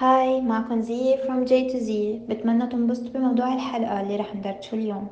هاي 0.00 0.40
معكم 0.40 0.80
زي 0.80 1.16
from 1.16 1.48
J 1.48 1.72
to 1.72 1.78
Z 1.78 1.92
بتمنى 2.30 2.66
تنبسطوا 2.66 3.10
بموضوع 3.10 3.54
الحلقة 3.54 4.00
اللي 4.00 4.16
رح 4.16 4.34
ندردشه 4.34 4.74
اليوم 4.74 5.08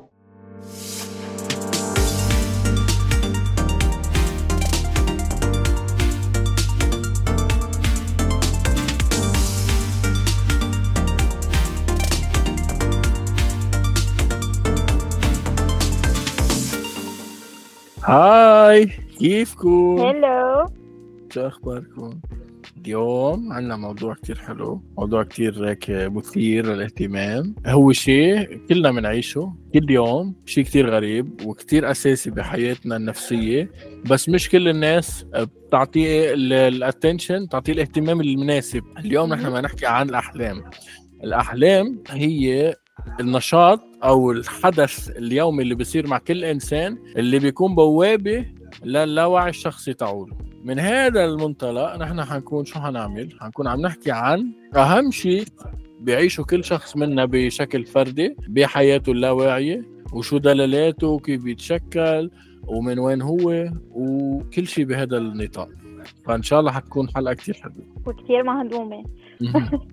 هاي 18.03 18.85
كيفكم؟ 19.19 19.99
هلو 19.99 20.65
شو 21.29 21.47
أخباركم؟ 21.47 22.19
اليوم 22.87 23.53
عندنا 23.53 23.75
موضوع 23.75 24.13
كتير 24.13 24.37
حلو 24.37 24.81
موضوع 24.97 25.23
كتير 25.23 25.69
هيك 25.69 25.85
مثير 25.89 26.65
للاهتمام. 26.65 27.55
هو 27.65 27.91
شيء 27.91 28.59
كلنا 28.69 28.91
بنعيشه 28.91 29.53
كل 29.73 29.91
يوم 29.91 30.35
شيء 30.45 30.63
كتير 30.63 30.89
غريب 30.89 31.41
وكتير 31.45 31.91
أساسي 31.91 32.31
بحياتنا 32.31 32.95
النفسية. 32.95 33.71
بس 34.09 34.29
مش 34.29 34.49
كل 34.49 34.67
الناس 34.67 35.25
بتعطيه 35.67 36.33
الاتنشن 36.33 37.49
تعطيه 37.49 37.73
الاهتمام 37.73 38.21
المناسب. 38.21 38.83
اليوم 38.99 39.33
نحن 39.33 39.43
بدنا 39.43 39.61
نحكي 39.61 39.85
عن 39.85 40.09
الأحلام. 40.09 40.63
الأحلام 41.23 42.03
هي 42.09 42.75
النشاط 43.19 43.79
أو 44.03 44.31
الحدث 44.31 45.09
اليومي 45.09 45.63
اللي 45.63 45.75
بيصير 45.75 46.07
مع 46.07 46.17
كل 46.17 46.43
إنسان 46.43 46.97
اللي 47.17 47.39
بيكون 47.39 47.75
بوابة 47.75 48.45
للاوعي 48.83 49.49
الشخصي 49.49 49.93
تاعوله 49.93 50.37
من 50.63 50.79
هذا 50.79 51.25
المنطلق 51.25 51.95
نحن 51.95 52.23
حنكون 52.23 52.65
شو 52.65 52.79
حنعمل؟ 52.79 53.37
حنكون 53.41 53.67
عم 53.67 53.81
نحكي 53.81 54.11
عن 54.11 54.51
أهم 54.75 55.11
شيء 55.11 55.45
بيعيشه 55.99 56.43
كل 56.43 56.63
شخص 56.63 56.97
منا 56.97 57.25
بشكل 57.25 57.85
فردي 57.85 58.35
بحياته 58.47 59.11
اللاواعية 59.11 59.85
وشو 60.13 60.37
دلالاته 60.37 61.07
وكيف 61.07 61.43
بيتشكل 61.43 62.31
ومن 62.67 62.99
وين 62.99 63.21
هو 63.21 63.69
وكل 63.91 64.67
شيء 64.67 64.85
بهذا 64.85 65.17
النطاق. 65.17 65.69
فإن 66.25 66.43
شاء 66.43 66.59
الله 66.59 66.71
حتكون 66.71 67.09
حلقة 67.09 67.33
كثير 67.33 67.53
حلوة. 67.53 67.85
وكثير 68.05 68.43
مهضومة. 68.43 69.03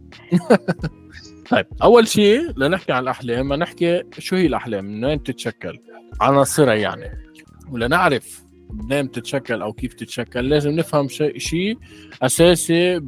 طيب 1.50 1.66
أول 1.82 2.08
شيء 2.08 2.52
لنحكي 2.56 2.92
عن 2.92 3.02
الأحلام 3.02 3.52
نحكي 3.52 4.02
شو 4.18 4.36
هي 4.36 4.46
الأحلام 4.46 4.84
من 4.84 5.04
وين 5.04 5.22
تتشكل 5.22 5.78
عناصرها 6.20 6.74
يعني. 6.74 7.10
ولنعرف 7.70 8.43
منين 8.70 9.06
بتتشكل 9.06 9.62
أو 9.62 9.72
كيف 9.72 9.94
تتشكل 9.94 10.48
لازم 10.48 10.70
نفهم 10.70 11.08
شيء 11.36 11.78
أساسي 12.22 12.98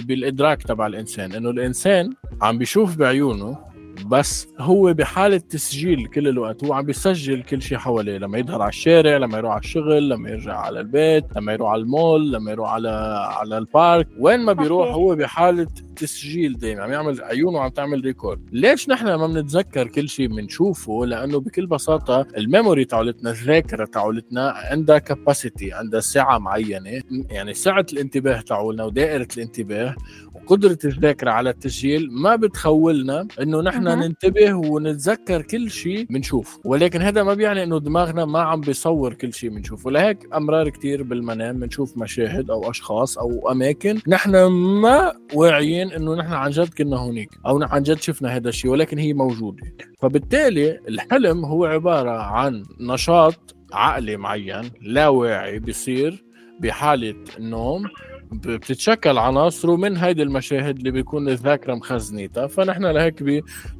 بالإدراك 0.00 0.62
تبع 0.62 0.86
الإنسان. 0.86 1.32
إنه 1.32 1.50
الإنسان 1.50 2.12
عم 2.42 2.58
بيشوف 2.58 2.96
بعيونه 2.96 3.65
بس 4.04 4.48
هو 4.58 4.94
بحالة 4.94 5.36
تسجيل 5.36 6.06
كل 6.06 6.28
الوقت 6.28 6.64
هو 6.64 6.72
عم 6.72 6.84
بيسجل 6.84 7.42
كل 7.42 7.62
شيء 7.62 7.78
حواليه 7.78 8.18
لما 8.18 8.38
يظهر 8.38 8.62
على 8.62 8.68
الشارع 8.68 9.16
لما 9.16 9.38
يروح 9.38 9.52
على 9.52 9.60
الشغل 9.60 10.08
لما 10.08 10.30
يرجع 10.30 10.56
على 10.56 10.80
البيت 10.80 11.24
لما 11.36 11.52
يروح 11.52 11.70
على 11.70 11.82
المول 11.82 12.32
لما 12.32 12.50
يروح 12.50 12.70
على 12.70 12.88
على 13.30 13.58
ال 13.58 13.66
park. 13.66 14.08
وين 14.18 14.40
ما 14.40 14.52
بيروح 14.52 14.88
هو 14.88 15.14
بحالة 15.16 15.66
تسجيل 15.96 16.58
دائما 16.58 16.82
عم 16.82 16.92
يعمل 16.92 17.22
عيونه 17.22 17.60
عم 17.60 17.68
تعمل 17.68 18.00
record 18.00 18.40
ليش 18.52 18.88
نحن 18.88 19.14
ما 19.14 19.26
بنتذكر 19.26 19.88
كل 19.88 20.08
شيء 20.08 20.26
بنشوفه؟ 20.28 21.06
لأنه 21.06 21.40
بكل 21.40 21.66
بساطة 21.66 22.26
ال 22.36 22.43
memory 22.43 22.84
تاعولتنا 22.84 23.30
الذاكرة 23.30 23.84
تاعولتنا 23.84 24.50
عندها 24.70 24.98
capacity 24.98 25.72
عندها 25.72 26.00
سعة 26.00 26.38
معينة. 26.38 27.02
يعني 27.30 27.54
سعة 27.54 27.86
الانتباه 27.92 28.40
تاعولنا 28.40 28.84
ودائرة 28.84 29.28
الانتباه 29.36 29.94
وقدرة 30.34 30.78
الذاكرة 30.84 31.30
على 31.30 31.50
التسجيل 31.50 32.08
ما 32.12 32.36
بتخولنا 32.36 33.28
إنه 33.42 33.60
نحن 33.60 33.85
ننتبه 33.94 34.54
ونتذكر 34.54 35.42
كل 35.42 35.70
شيء 35.70 36.06
بنشوف 36.10 36.58
ولكن 36.64 37.02
هذا 37.02 37.22
ما 37.22 37.34
بيعني 37.34 37.62
إنه 37.62 37.80
دماغنا 37.80 38.24
ما 38.24 38.40
عم 38.40 38.60
بيصور 38.60 39.14
كل 39.14 39.32
شيء 39.32 39.50
بنشوفه 39.50 39.90
لهيك 39.90 40.18
أمرار 40.34 40.68
كثير 40.68 41.02
بالمنام 41.02 41.60
بنشوف 41.60 41.98
مشاهد 41.98 42.50
أو 42.50 42.70
أشخاص 42.70 43.18
أو 43.18 43.50
أماكن 43.50 43.98
نحن 44.08 44.46
ما 44.80 45.12
واعيين 45.34 45.92
إنه 45.92 46.14
نحن 46.14 46.32
عن 46.32 46.50
جد 46.50 46.74
كنا 46.74 46.96
هونيك 46.96 47.30
أو 47.46 47.62
عن 47.62 47.82
جد 47.82 48.00
شفنا 48.00 48.36
هذا 48.36 48.48
الشيء 48.48 48.70
ولكن 48.70 48.98
هي 48.98 49.12
موجودة. 49.12 49.62
فبالتالي 50.02 50.80
الحلم 50.88 51.44
هو 51.44 51.64
عبارة 51.64 52.10
عن 52.10 52.62
نشاط 52.80 53.56
عقلي 53.72 54.16
معين 54.16 54.70
لا 54.82 55.08
واعي 55.08 55.58
بيصير 55.58 56.24
بحالة 56.60 57.14
النوم 57.38 57.84
بتتشكل 58.32 59.18
عناصره 59.18 59.76
من 59.76 59.96
هيدي 59.96 60.22
المشاهد 60.22 60.76
اللي 60.78 60.90
بيكون 60.90 61.28
الذاكرة 61.28 61.74
مخزنيتها. 61.74 62.46
فنحن 62.46 62.84
لهيك 62.86 63.22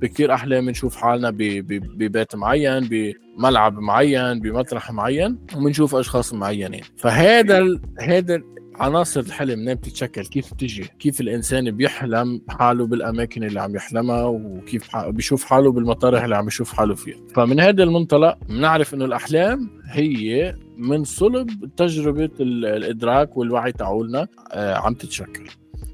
بكثير 0.01 0.35
احلام 0.35 0.67
بنشوف 0.67 0.97
حالنا 0.97 1.31
ببيت 1.31 2.37
معين 2.37 2.89
بملعب 2.91 3.79
معين 3.79 4.41
بمطرح 4.41 4.93
معين 4.93 5.39
وبنشوف 5.57 5.95
أشخاص 5.95 6.35
معينين. 6.35 6.83
فهذا 6.97 7.81
هذا 8.01 8.43
عناصر 8.81 9.21
الحلم 9.21 9.59
منين 9.59 9.75
بتتشكل. 9.75 10.27
كيف 10.27 10.55
بتجي؟ 10.55 10.85
كيف 10.99 11.21
الإنسان 11.21 11.71
بيحلم 11.71 12.41
حاله 12.49 12.87
بالأماكن 12.87 13.45
اللي 13.45 13.61
عم 13.61 13.77
يحلمها 13.77 14.25
وكيف 14.25 14.97
بيشوف 14.97 15.45
حاله 15.45 15.73
بالمطارح 15.73 16.25
اللي 16.25 16.37
عم 16.37 16.47
يشوف 16.47 16.73
حاله 16.73 16.95
فيها. 16.95 17.17
فمن 17.35 17.61
هذا 17.61 17.83
المنطلق 17.83 18.39
بنعرف 18.49 18.95
إنه 18.95 19.05
الأحلام 19.05 19.71
هي 19.91 20.55
من 20.77 21.05
صلب 21.05 21.71
تجربة 21.77 22.31
الإدراك 22.41 23.37
والوعي 23.37 23.73
تاعولنا 23.73 24.29
آه، 24.53 24.75
عم 24.75 24.95
تتشكل. 24.95 25.45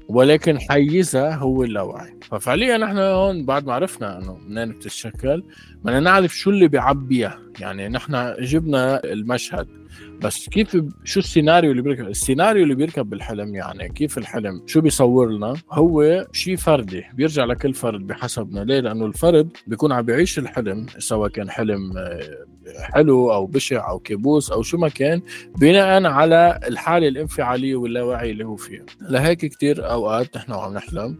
ولكن 0.07 0.59
حيزها 0.59 1.35
هو 1.35 1.63
اللاوعي. 1.63 2.19
ففعليا 2.21 2.77
نحن 2.77 2.97
هون 2.97 3.45
بعد 3.45 3.65
ما 3.65 3.73
عرفنا 3.73 4.17
إنه 4.19 4.37
منين 4.47 4.71
بتتشكل 4.71 5.43
بدنا 5.83 5.99
نعرف 5.99 6.35
شو 6.37 6.49
اللي 6.49 6.67
بيعبيها. 6.67 7.39
يعني 7.59 7.89
نحن 7.89 8.33
جبنا 8.39 9.03
المشهد. 9.03 9.82
بس 10.21 10.49
كيف 10.49 10.77
شو 11.03 11.19
السيناريو 11.19 11.71
اللي 11.71 11.81
بيركب 11.81 12.07
السيناريو 12.07 12.63
اللي 12.63 12.75
بيركب 12.75 13.09
بالحلم 13.09 13.55
يعني؟ 13.55 13.89
كيف 13.89 14.17
الحلم؟ 14.17 14.63
شو 14.67 14.81
بيصور 14.81 15.29
لنا؟ 15.29 15.53
هو 15.71 16.27
شيء 16.31 16.55
فردي 16.55 17.03
بيرجع 17.13 17.45
لكل 17.45 17.73
فرد 17.73 18.07
بحسبنا. 18.07 18.63
ليه؟ 18.63 18.79
لأنه 18.79 19.05
الفرد 19.05 19.49
بيكون 19.67 19.91
عم 19.91 20.01
بيعيش 20.05 20.39
الحلم 20.39 20.85
سواء 20.97 21.29
كان 21.29 21.49
حلم 21.49 21.97
آه، 21.97 22.45
حلو 22.79 23.33
أو 23.33 23.45
بشع 23.45 23.89
أو 23.89 23.99
كابوس 23.99 24.51
أو 24.51 24.61
شو 24.61 24.77
ما 24.77 24.89
كان 24.89 25.21
بناء 25.57 26.03
على 26.05 26.59
الحالة 26.67 27.07
الانفعالية 27.07 27.75
واللاواعي 27.75 28.31
اللي 28.31 28.45
هو 28.45 28.55
فيها. 28.55 28.85
لهيك 29.01 29.45
كثير 29.45 29.91
أوقات 29.91 30.37
نحن 30.37 30.51
وعم 30.51 30.73
نحلم. 30.73 31.17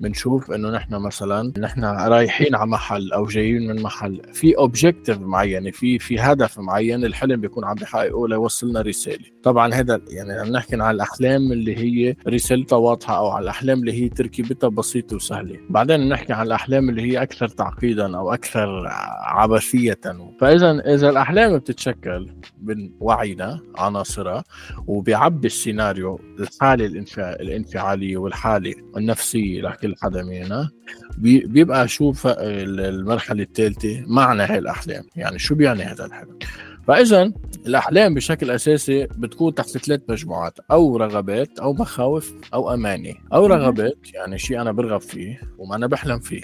بنشوف 0.00 0.50
إنه 0.50 0.70
نحن 0.70 0.94
مثلا 0.94 1.52
نحن 1.58 1.84
رايحين 1.84 2.54
على 2.54 2.70
محل 2.70 3.12
أو 3.12 3.26
جايين 3.26 3.66
من 3.66 3.82
محل 3.82 4.22
في 4.32 4.56
اوبجيكتيف 4.56 5.18
معين 5.18 5.70
في 5.70 5.98
في 5.98 6.20
هدف 6.20 6.58
معين 6.58 7.04
الحلم 7.04 7.40
بيكون 7.40 7.64
عم 7.64 7.74
بيحققه 7.74 8.28
ليوصلنا 8.28 8.80
رسالة. 8.80 9.35
طبعا 9.46 9.74
هذا 9.74 10.00
يعني 10.08 10.32
عم 10.32 10.46
نحكي 10.46 10.76
عن 10.76 10.94
الأحلام 10.94 11.52
اللي 11.52 11.76
هي 11.76 12.16
رسالتها 12.28 12.76
واضحة 12.76 13.16
أو 13.16 13.28
على 13.28 13.42
الأحلام 13.42 13.80
اللي 13.80 13.92
هي 13.92 14.08
تركيبتها 14.08 14.68
بسيطة 14.68 15.16
وسهلة. 15.16 15.58
بعدين 15.70 16.08
نحكي 16.08 16.32
عن 16.32 16.46
الأحلام 16.46 16.88
اللي 16.88 17.02
هي 17.02 17.22
أكثر 17.22 17.48
تعقيدا 17.48 18.16
أو 18.16 18.34
أكثر 18.34 18.84
عبثية. 19.22 20.00
فاذا 20.40 20.70
إذا 20.94 21.10
الأحلام 21.10 21.58
بتتشكل 21.58 22.30
من 22.62 22.90
وعينا 23.00 23.60
عناصرها 23.76 24.44
وبيعبي 24.86 25.46
السيناريو 25.46 26.20
الحاله 26.40 27.04
الانفعاليه 27.18 28.16
والحاله 28.16 28.74
النفسيه 28.96 29.60
لكل 29.62 29.94
حدا 30.02 30.22
منا 30.22 30.70
بيبقى 31.18 31.88
شو 31.88 32.12
المرحلة 32.26 33.42
الثالثة 33.42 34.04
معنى 34.06 34.42
هاي 34.42 34.58
الأحلام. 34.58 35.04
يعني 35.16 35.38
شو 35.38 35.54
بيعني 35.54 35.82
هذا 35.82 36.04
الحلم؟ 36.04 36.38
فاذا 36.86 37.32
الأحلام 37.66 38.14
بشكل 38.14 38.50
أساسي 38.50 39.06
بتكون 39.06 39.54
تحت 39.54 39.78
ثلاث 39.78 40.00
مجموعات 40.08 40.58
أو 40.70 40.96
رغبات 40.96 41.58
أو 41.58 41.72
مخاوف 41.72 42.34
أو 42.54 42.74
أماني. 42.74 43.14
أو 43.32 43.46
رغبات 43.46 44.14
يعني 44.14 44.38
شيء 44.38 44.60
أنا 44.60 44.72
برغب 44.72 45.00
فيه 45.00 45.40
وما 45.58 45.76
أنا 45.76 45.86
بحلم 45.86 46.18
فيه 46.18 46.42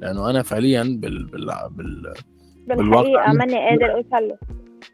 لأنه 0.00 0.30
أنا 0.30 0.42
فعليا 0.42 0.82
بال 0.82 1.24
بال 1.26 1.52
بال 1.70 2.14
بالحقيقة 2.66 3.32
ماني 3.32 3.68
قادر 3.68 3.94
أوصل 3.94 4.28
له. 4.28 4.38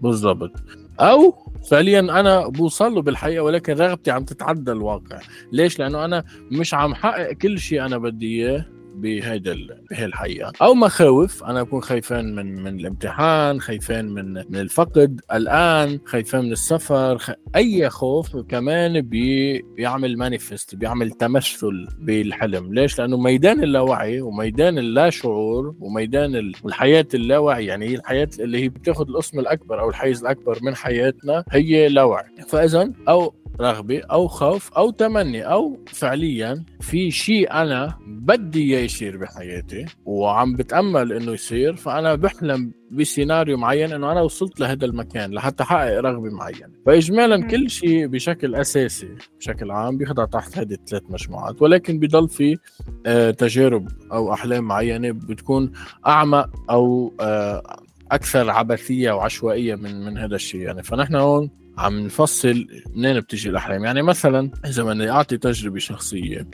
بالضبط. 0.01 0.53
أو 1.01 1.35
فعليا 1.71 2.01
أنا 2.01 2.49
بوصل 2.49 2.95
له 2.95 3.03
بالحقيقة 3.03 3.43
ولكن 3.43 3.73
رغبتي 3.73 4.11
عم 4.11 4.25
تتعدى 4.25 4.73
الواقع. 4.73 5.19
ليش؟ 5.53 5.79
لأنه 5.79 6.05
أنا 6.05 6.25
مش 6.51 6.75
عم 6.75 6.95
حقق 6.95 7.33
كل 7.33 7.59
شيء 7.59 7.85
أنا 7.85 7.99
بدي 7.99 8.27
إياه 8.27 8.65
بهيدا 9.01 9.57
بهي 9.91 10.05
الحقيقة 10.05 10.53
أو 10.63 10.75
مخاوف 10.75 11.45
أنا 11.45 11.63
بكون 11.63 11.81
خايفان 11.81 12.35
من 12.35 12.63
من 12.63 12.81
الامتحان 12.81 13.61
خايفان 13.61 14.09
من 14.09 14.35
من 14.35 14.57
الفقد. 14.57 15.21
الآن 15.33 16.01
خايفان 16.05 16.45
من 16.45 16.53
السفر. 16.53 17.23
أي 17.57 17.91
خوف 17.91 18.37
كمان 18.37 19.01
بي... 19.01 19.63
بيعمل 19.63 20.19
manifest 20.19 20.75
بيعمل 20.75 21.11
تمثل 21.11 21.87
بالحلم. 21.99 22.75
ليش؟ 22.75 22.99
لأنه 22.99 23.17
ميدان 23.17 23.63
اللاوعي 23.63 24.21
وميدان 24.21 24.79
اللاشعور 24.79 25.75
وميدان 25.81 26.37
الحياة 26.65 27.07
اللاوعي 27.15 27.67
يعني 27.67 27.89
هي 27.89 27.95
الحياة 27.95 28.29
اللي 28.39 28.59
هي 28.63 28.69
بتاخذ 28.69 29.09
القسم 29.09 29.39
الأكبر 29.39 29.81
أو 29.81 29.89
الحيز 29.89 30.21
الأكبر 30.21 30.59
من 30.63 30.77
حياتنا 30.77 31.45
هي 31.51 31.89
لاوعي 31.89 32.25
فاذا 32.49 32.93
أو 33.09 33.35
رغبة 33.61 34.01
أو 34.11 34.29
خوف 34.29 34.73
أو 34.73 34.91
تمني 34.91 35.43
أو 35.43 35.79
فعليا 35.87 36.65
في 36.81 37.11
شيء 37.11 37.53
أنا 37.53 37.99
بدي 38.07 38.63
إياه 38.63 38.85
يصير 38.85 39.17
بحياتي 39.17 39.87
وعم 40.05 40.57
بتأمل 40.57 41.13
إنه 41.13 41.33
يصير 41.33 41.77
فأنا 41.77 42.15
بحلم 42.15 42.73
بسيناريو 42.91 43.57
معين 43.57 43.93
إنه 43.93 44.13
أنا 44.13 44.21
وصلت 44.21 44.61
لهذا 44.61 44.85
المكان 44.85 45.35
لحتى 45.35 45.63
أحقق 45.63 46.01
رغبة 46.01 46.31
معينة 46.31 46.73
فاجمالا. 46.87 47.47
كل 47.47 47.71
شيء 47.71 48.07
بشكل 48.07 48.55
أساسي 48.55 49.09
بشكل 49.39 49.71
عام 49.71 49.97
بيخضع 49.99 50.25
تحت 50.25 50.59
هذه 50.59 50.73
الثلاث 50.73 51.03
مجموعات 51.09 51.63
ولكن 51.63 51.99
بضل 51.99 52.29
في 52.29 52.59
آه، 53.07 53.31
تجارب 53.31 53.89
أو 54.13 54.33
أحلام 54.33 54.65
معينة 54.65 55.11
بتكون 55.11 55.73
أعمق 56.07 56.51
أو 56.71 57.13
آه، 57.21 57.63
أكثر 58.13 58.51
عبثية 58.51 59.13
وعشوائية 59.13 59.75
من 59.75 60.05
من 60.05 60.19
هذا 60.19 60.35
الشيء 60.35 60.61
يعني 60.61 60.83
فنحن 60.83 61.15
هون 61.15 61.51
عم 61.79 62.01
نفصل 62.01 62.67
منين 62.95 63.21
بتجي 63.21 63.51
الأحلام؟ 63.51 63.85
يعني 63.85 64.03
مثلا 64.03 64.51
إذا 64.67 64.83
بدي 64.83 65.11
أعطي 65.11 65.37
تجربة 65.37 65.79
شخصية 65.79 66.47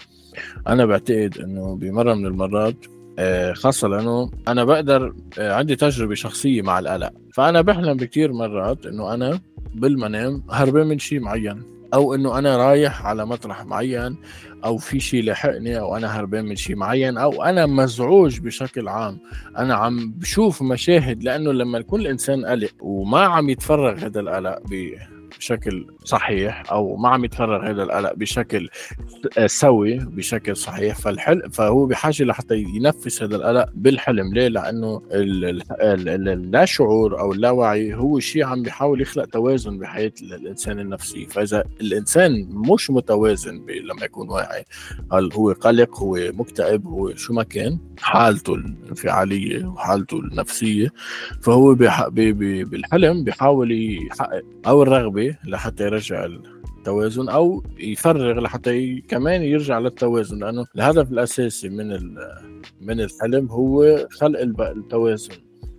أنا 0.68 0.86
بعتقد 0.86 1.38
إنه 1.38 1.76
بمرة 1.76 2.14
من 2.14 2.26
المرات 2.26 2.76
آه، 3.18 3.52
خاصة 3.52 3.88
لأنه 3.88 4.30
أنا 4.48 4.64
بقدر 4.64 5.14
آه، 5.38 5.52
عندي 5.52 5.76
تجربة 5.76 6.14
شخصية 6.14 6.62
مع 6.62 6.78
القلق. 6.78 7.12
فأنا 7.34 7.60
بحلم 7.60 7.96
بكتير 7.96 8.32
مرات 8.32 8.86
إنه 8.86 9.14
أنا 9.14 9.40
بالمنام 9.74 10.44
هربان 10.50 10.86
من 10.86 10.98
شيء 10.98 11.20
معين 11.20 11.62
أو 11.94 12.14
إنه 12.14 12.38
أنا 12.38 12.56
رايح 12.56 13.06
على 13.06 13.26
مطرح 13.26 13.64
معين 13.64 14.16
أو 14.64 14.78
في 14.78 15.00
شيء 15.00 15.24
لاحقني 15.24 15.78
أو 15.78 15.96
أنا 15.96 16.20
هربان 16.20 16.44
من 16.44 16.56
شيء 16.56 16.76
معين 16.76 17.18
أو 17.18 17.42
أنا 17.42 17.66
مزعوج 17.66 18.40
بشكل 18.40 18.88
عام. 18.88 19.18
أنا 19.58 19.74
عم 19.74 20.12
بشوف 20.12 20.62
مشاهد 20.62 21.24
لأنه 21.24 21.52
لما 21.52 21.78
يكون 21.78 22.00
الإنسان 22.00 22.46
قلق 22.46 22.74
وما 22.80 23.20
عم 23.20 23.50
يتفرغ 23.50 23.98
هذا 23.98 24.20
القلق 24.20 24.58
بشكل 25.38 25.86
صحيح 26.04 26.72
أو 26.72 26.96
ما 26.96 27.08
عم 27.08 27.24
يتفرغ 27.24 27.70
هذا 27.70 27.82
القلق 27.82 28.12
بشكل 28.14 28.68
سوي 29.46 29.98
بشكل 29.98 30.56
صحيح. 30.56 30.96
فالحلم 30.98 31.48
فهو 31.50 31.86
بحاجة 31.86 32.24
لحتى 32.24 32.56
ينفس 32.58 33.22
هذا 33.22 33.36
القلق 33.36 33.68
بالحلم. 33.74 34.34
ليه؟ 34.34 34.48
لأنه 34.48 35.02
ال- 35.12 35.44
ال- 35.44 35.62
ال- 35.72 36.08
ال- 36.08 36.28
اللاشعور 36.28 37.20
أو 37.20 37.32
اللاوعي 37.32 37.94
هو 37.94 38.18
شيء 38.20 38.44
عم 38.44 38.62
بيحاول 38.62 39.00
يخلق 39.00 39.24
توازن 39.24 39.78
بحياة 39.78 40.12
ال- 40.22 40.34
الإنسان 40.34 40.78
النفسي. 40.80 41.26
فإذا 41.26 41.64
الإنسان 41.80 42.48
مش 42.50 42.90
متوازن 42.90 43.56
لما 43.84 44.04
يكون 44.04 44.28
واعي 44.28 44.64
هل 45.12 45.32
هو 45.32 45.52
قلق 45.52 45.98
هو 46.00 46.18
مكتئب 46.32 46.86
هو 46.86 47.14
شو 47.14 47.32
ما 47.34 47.42
كان 47.42 47.78
حالته 48.00 48.54
الانفعالية 48.54 49.64
وحالته 49.66 50.18
النفسية 50.18 50.92
فهو 51.42 51.74
بح... 51.74 52.08
ب... 52.08 52.14
ب... 52.14 52.70
بالحلم 52.70 53.24
بيحاول 53.24 53.72
يحقق 54.10 54.42
أو 54.66 54.82
الرغبة 54.82 55.23
لحتى 55.44 55.84
يرجع 55.84 56.26
التوازن 56.78 57.28
أو 57.28 57.62
يفرغ 57.78 58.40
لحتى. 58.40 59.00
كمان 59.08 59.42
يرجع 59.42 59.78
للتوازن 59.78 60.38
لأنه 60.38 60.66
الهدف 60.76 61.12
الأساسي 61.12 61.68
من. 61.68 62.14
من 62.80 63.00
الحلم 63.00 63.46
هو 63.46 64.06
خلق. 64.10 64.40
التوازن 64.40 65.34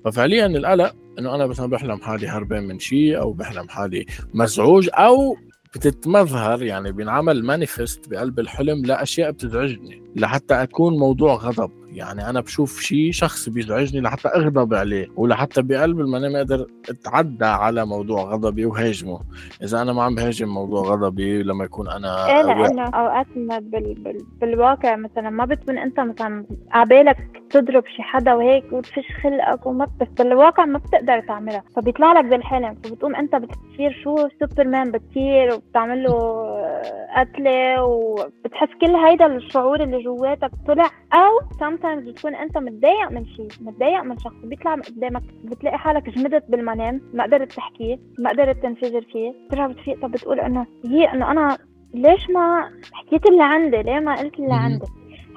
ففعليا 0.06 0.46
القلق 0.46 0.96
إنه 1.20 1.36
أنا 1.36 1.46
مثلا 1.48 1.66
بحلم 1.66 1.98
حالي 1.98 2.28
هربان 2.28 2.64
من 2.68 2.80
شيء 2.80 3.20
أو 3.20 3.34
بحلم 3.34 3.70
حالي 3.70 4.06
مزعوج 4.34 4.90
أو 4.94 5.38
بتتمظهر 5.76 6.64
يعني 6.64 6.92
بينعمل 6.92 7.44
manifest 7.44 8.10
بقلب 8.10 8.40
الحلم 8.40 8.86
لأشياء 8.86 9.32
بتزعجني 9.32 10.04
لحتى 10.16 10.54
أكون 10.54 10.98
موضوع 10.98 11.36
غضب 11.36 11.72
يعني 11.96 12.30
أنا 12.30 12.42
بشوف 12.42 12.80
شيء 12.80 13.12
شخص 13.12 13.50
بيزعجني 13.50 14.02
لحتى 14.02 14.28
أغضب 14.28 14.74
عليه 14.74 15.08
ولحتى 15.16 15.62
بقلب 15.62 16.00
المنام 16.00 16.36
أقدر 16.36 16.68
أتعدى 16.90 17.46
على 17.46 17.86
موضوع 17.86 18.24
غضبي 18.24 18.66
وهاجمه. 18.66 19.20
إذا 19.64 19.82
أنا 19.82 19.94
ما 19.94 20.04
عم 20.04 20.16
بهاجم 20.16 20.48
موضوع 20.48 20.82
غضبي 20.82 21.44
لما 21.44 21.66
يكون 21.66 21.90
أنا 21.90 22.28
إيه. 22.28 22.42
لأنه 22.42 22.84
أوقات 22.84 23.28
ما 23.36 23.60
بال... 23.60 23.94
بال... 23.94 24.18
بالواقع 24.42 24.96
مثلا 24.96 25.30
ما 25.30 25.46
بتكون 25.46 25.78
أنت 25.78 26.00
مثلا 26.00 26.46
عبالك 26.72 27.18
تضرب 27.50 27.84
شي 27.96 28.02
حدا 28.02 28.34
وهيك 28.34 28.74
وتفش 28.74 29.06
خلقك 29.24 29.66
وما 29.66 29.88
بس 30.02 30.08
بالواقع 30.18 30.66
ما 30.66 30.78
بتقدر 30.78 31.20
تعملها. 31.20 31.64
فبيطلع 31.76 32.14
لك 32.14 32.26
بالحلم. 32.26 32.76
فبتقوم 32.84 33.16
أنت 33.16 33.36
بتصير 33.36 34.02
شو 34.04 34.28
سوبرمان 34.40 34.92
بتطير 34.92 35.54
وبتعمل 35.54 36.04
له 36.04 36.46
قتلة 37.18 37.84
وبتحس 37.84 38.70
كل 38.82 38.96
هيدا 38.96 39.26
الشعور 39.26 39.84
اللي 39.84 40.04
جواتك 40.04 40.52
طلع 40.68 40.90
أو 41.14 41.40
sometimes 41.60 41.85
بتكون 41.96 42.36
أنت 42.36 42.58
متضايق 42.58 43.12
من 43.12 43.26
شيء 43.26 43.48
متضايق 43.62 44.04
من 44.04 44.18
شخص 44.18 44.36
بيطلع 44.44 44.76
من 44.76 44.82
قدامك 44.82 45.24
بتلاقي 45.44 45.78
حالك 45.78 46.10
جمدت 46.10 46.44
بالمنام 46.50 47.02
ما 47.14 47.24
قدرت 47.24 47.52
تحكيه 47.52 48.00
ما 48.20 48.30
قدرت 48.30 48.64
تنفجر 48.64 49.02
فيه 49.02 49.34
بترجع 49.48 49.68
بتفيق. 49.68 50.02
طب 50.02 50.12
بتقول 50.12 50.40
إنه 50.40 50.66
هي 50.86 51.14
إنه 51.14 51.32
أنا 51.32 51.58
ليش 51.94 52.30
ما 52.30 52.72
حكيت 52.94 53.26
اللي 53.26 53.44
عندي؟ 53.44 53.82
ليه 53.84 54.00
ما 54.00 54.16
قلت 54.16 54.40
اللي. 54.40 54.54
عندي؟ 54.54 54.86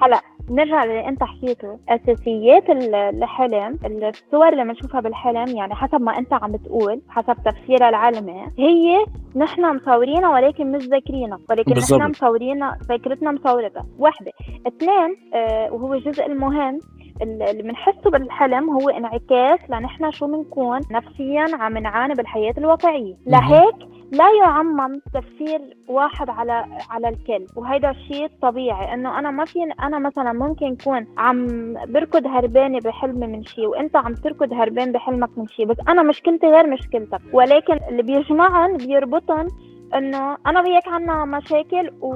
هلأ 0.01 0.21
نرجع 0.49 0.83
للي 0.85 1.07
انت 1.07 1.23
حكيته 1.23 1.79
اساسيات 1.89 2.69
ال- 2.69 2.95
الحلم 2.95 3.79
الصور 3.85 4.49
اللي 4.49 4.63
بنشوفها 4.63 5.01
بالحلم 5.01 5.47
يعني 5.47 5.75
حسب 5.75 6.01
ما 6.01 6.17
أنت 6.17 6.33
عم 6.33 6.51
بتقول 6.51 7.01
حسب 7.09 7.35
تفسيرها 7.45 7.89
العلمي 7.89 8.45
هي 8.57 9.05
نحن 9.35 9.75
مصورينها 9.75 10.29
ولكن 10.33 10.71
مش 10.71 10.83
ذاكرينها 10.87 11.39
ولكن 11.49 11.73
بالضبط. 11.73 11.99
نحن 12.01 12.09
مصورينها 12.09 12.77
ذاكرتنا 12.89 13.31
مصورتها. 13.31 13.85
وحده 13.99 14.31
اثنين 14.67 15.15
آه 15.33 15.73
وهو 15.73 15.93
الجزء 15.93 16.25
المهم 16.25 16.79
اللي 17.21 17.63
بنحسه 17.63 18.09
بالحلم 18.11 18.69
هو 18.69 18.89
انعكاس 18.89 19.59
لنحن 19.69 20.11
شو 20.11 20.27
بنكون 20.27 20.79
نفسيا 20.91 21.45
عم 21.59 21.77
نعاني 21.77 22.13
بالحياة 22.13 22.53
الواقعية. 22.57 23.15
لهيك 23.27 23.75
لا 24.11 24.25
يعمم 24.43 25.01
تفسير 25.13 25.61
واحد 25.87 26.29
على 26.29 26.65
على 26.89 27.09
الكل 27.09 27.45
وهيدا 27.55 27.91
الشيء 27.91 28.29
طبيعي 28.41 28.93
إنه 28.93 29.19
أنا 29.19 29.31
ما 29.31 29.45
في 29.45 29.59
أنا 29.83 29.99
مثلا 29.99 30.33
ممكن 30.33 30.75
كون 30.75 31.07
عم 31.17 31.73
بركض 31.87 32.27
هربانة 32.27 32.79
بحلمي 32.79 33.27
من 33.27 33.43
شيء 33.43 33.65
وإنت 33.67 33.95
عم 33.95 34.13
تركض 34.13 34.53
هربان 34.53 34.91
بحلمك 34.91 35.29
من 35.37 35.47
شيء 35.47 35.65
بس 35.65 35.77
أنا 35.87 36.03
مشكلتي 36.03 36.47
غير 36.47 36.67
مشكلتك. 36.67 37.21
ولكن 37.33 37.79
اللي 37.89 38.03
بيجمعهم 38.03 38.77
بيربطهم 38.77 39.47
إنه 39.95 40.37
أنا 40.47 40.61
وياك 40.61 40.87
عنا 40.87 41.25
مشاكل 41.25 41.91
و... 42.01 42.15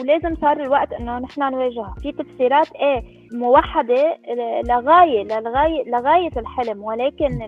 ولازم 0.00 0.36
صار 0.40 0.60
الوقت 0.60 0.92
إنه 0.92 1.18
نحن 1.18 1.40
نواجهها. 1.40 1.94
في 2.02 2.12
تفسيرات 2.12 2.68
إيه 2.72 3.02
موحدة 3.32 4.18
لغايه 4.68 5.22
للغايه 5.24 5.84
لغاية 5.90 6.30
الحلم 6.36 6.82
ولكن 6.84 7.38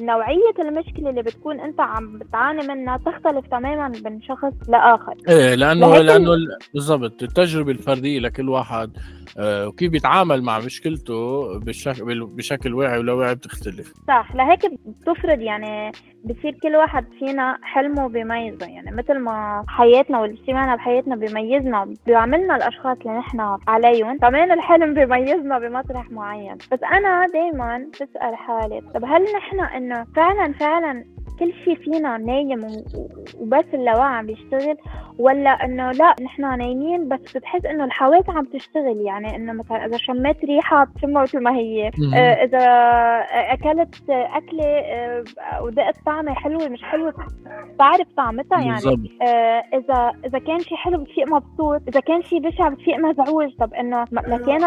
نوعية 0.00 0.54
المشكلة 0.58 1.10
اللي 1.10 1.22
بتكون 1.22 1.60
أنت 1.60 1.80
عم 1.80 2.18
بتعاني 2.18 2.66
منها 2.68 2.96
تختلف 3.06 3.46
تماما 3.46 3.88
من 4.04 4.22
شخص 4.22 4.52
لآخر. 4.68 5.14
إيه 5.28 5.54
لأنه 5.54 5.98
لأنه 5.98 6.32
ال- 6.34 6.58
بالضبط 6.74 7.22
التجربة 7.22 7.70
الفردية 7.72 8.20
لكل 8.20 8.48
واحد 8.48 8.90
آه، 9.38 9.68
وكيف 9.68 9.90
بيتعامل 9.92 10.42
مع 10.42 10.58
مشكلته 10.58 11.44
بشكل 11.58 12.24
بشكل 12.26 12.74
واعي 12.74 12.98
ولا 12.98 13.12
واعي 13.12 13.34
بتختلف. 13.34 13.92
صح 14.08 14.34
لهيك 14.34 14.60
بتفرض 14.86 15.40
يعني 15.40 15.92
بصير 16.24 16.52
كل 16.62 16.76
واحد 16.76 17.04
فينا 17.18 17.58
حلمه 17.62 18.08
بيميزه 18.08 18.66
يعني 18.66 18.90
مثل 18.96 19.18
ما 19.18 19.64
حياتنا 19.68 20.20
واللي 20.20 20.36
بحياتنا 20.76 21.16
بيميزنا 21.16 21.94
بيعملنا 22.06 22.56
الأشخاص 22.56 22.96
اللي 23.06 23.18
نحن 23.18 23.56
عليهم 23.68 24.18
كمان 24.18 24.52
الحلم 24.52 24.94
بيميزنا 24.94 25.13
بمطرح 25.58 26.10
معين. 26.10 26.54
بس 26.72 26.82
أنا 26.92 27.26
دايما 27.26 27.86
بسأل 27.94 28.36
حالي 28.36 28.80
طب 28.94 29.04
هل 29.04 29.22
نحن 29.36 29.60
إنه 29.60 30.04
فعلا 30.16 30.52
فعلا 30.52 31.04
كل 31.38 31.52
شيء 31.64 31.74
فينا 31.76 32.16
نايم 32.16 32.66
وبس 33.40 33.64
اللاوعي 33.74 34.14
عم 34.16 34.26
بيشتغل 34.26 34.76
ولا 35.18 35.50
إنه 35.50 35.90
لا 35.90 36.14
نحن 36.22 36.58
نايمين 36.58 37.08
بس 37.08 37.36
بتحس 37.36 37.64
إنه 37.66 37.84
الحواس 37.84 38.30
عم 38.30 38.44
تشتغل؟ 38.44 39.00
يعني 39.00 39.36
إنه 39.36 39.52
مثلا 39.52 39.86
إذا 39.86 39.96
شميت 39.96 40.44
ريحة 40.44 40.84
بتشمها 40.84 41.22
مثل 41.22 41.42
ما 41.42 41.56
هي. 41.56 41.90
آه، 42.14 42.44
إذا 42.44 42.58
أكلت 43.52 43.94
أكلة 44.10 44.64
آه، 44.64 45.24
ودقت 45.62 45.94
طعمة 46.06 46.34
حلوة 46.34 46.68
مش 46.68 46.82
حلوة 46.82 47.14
بعرف 47.78 48.06
طعمتها 48.16 48.58
يعني. 48.58 48.78
آه، 49.22 49.64
اذا 49.76 50.12
إذا 50.26 50.38
كان 50.38 50.58
شيء 50.58 50.76
حلو 50.76 50.98
بتفيق 50.98 51.28
مبسوط 51.28 51.80
إذا 51.88 52.00
كان 52.00 52.22
شيء 52.22 52.40
بشع 52.40 52.68
بتفيق 52.68 52.96
مزعوج. 52.98 53.54
طب 53.58 53.74
إنه 53.74 54.04
م- 54.12 54.18
لكان 54.18 54.64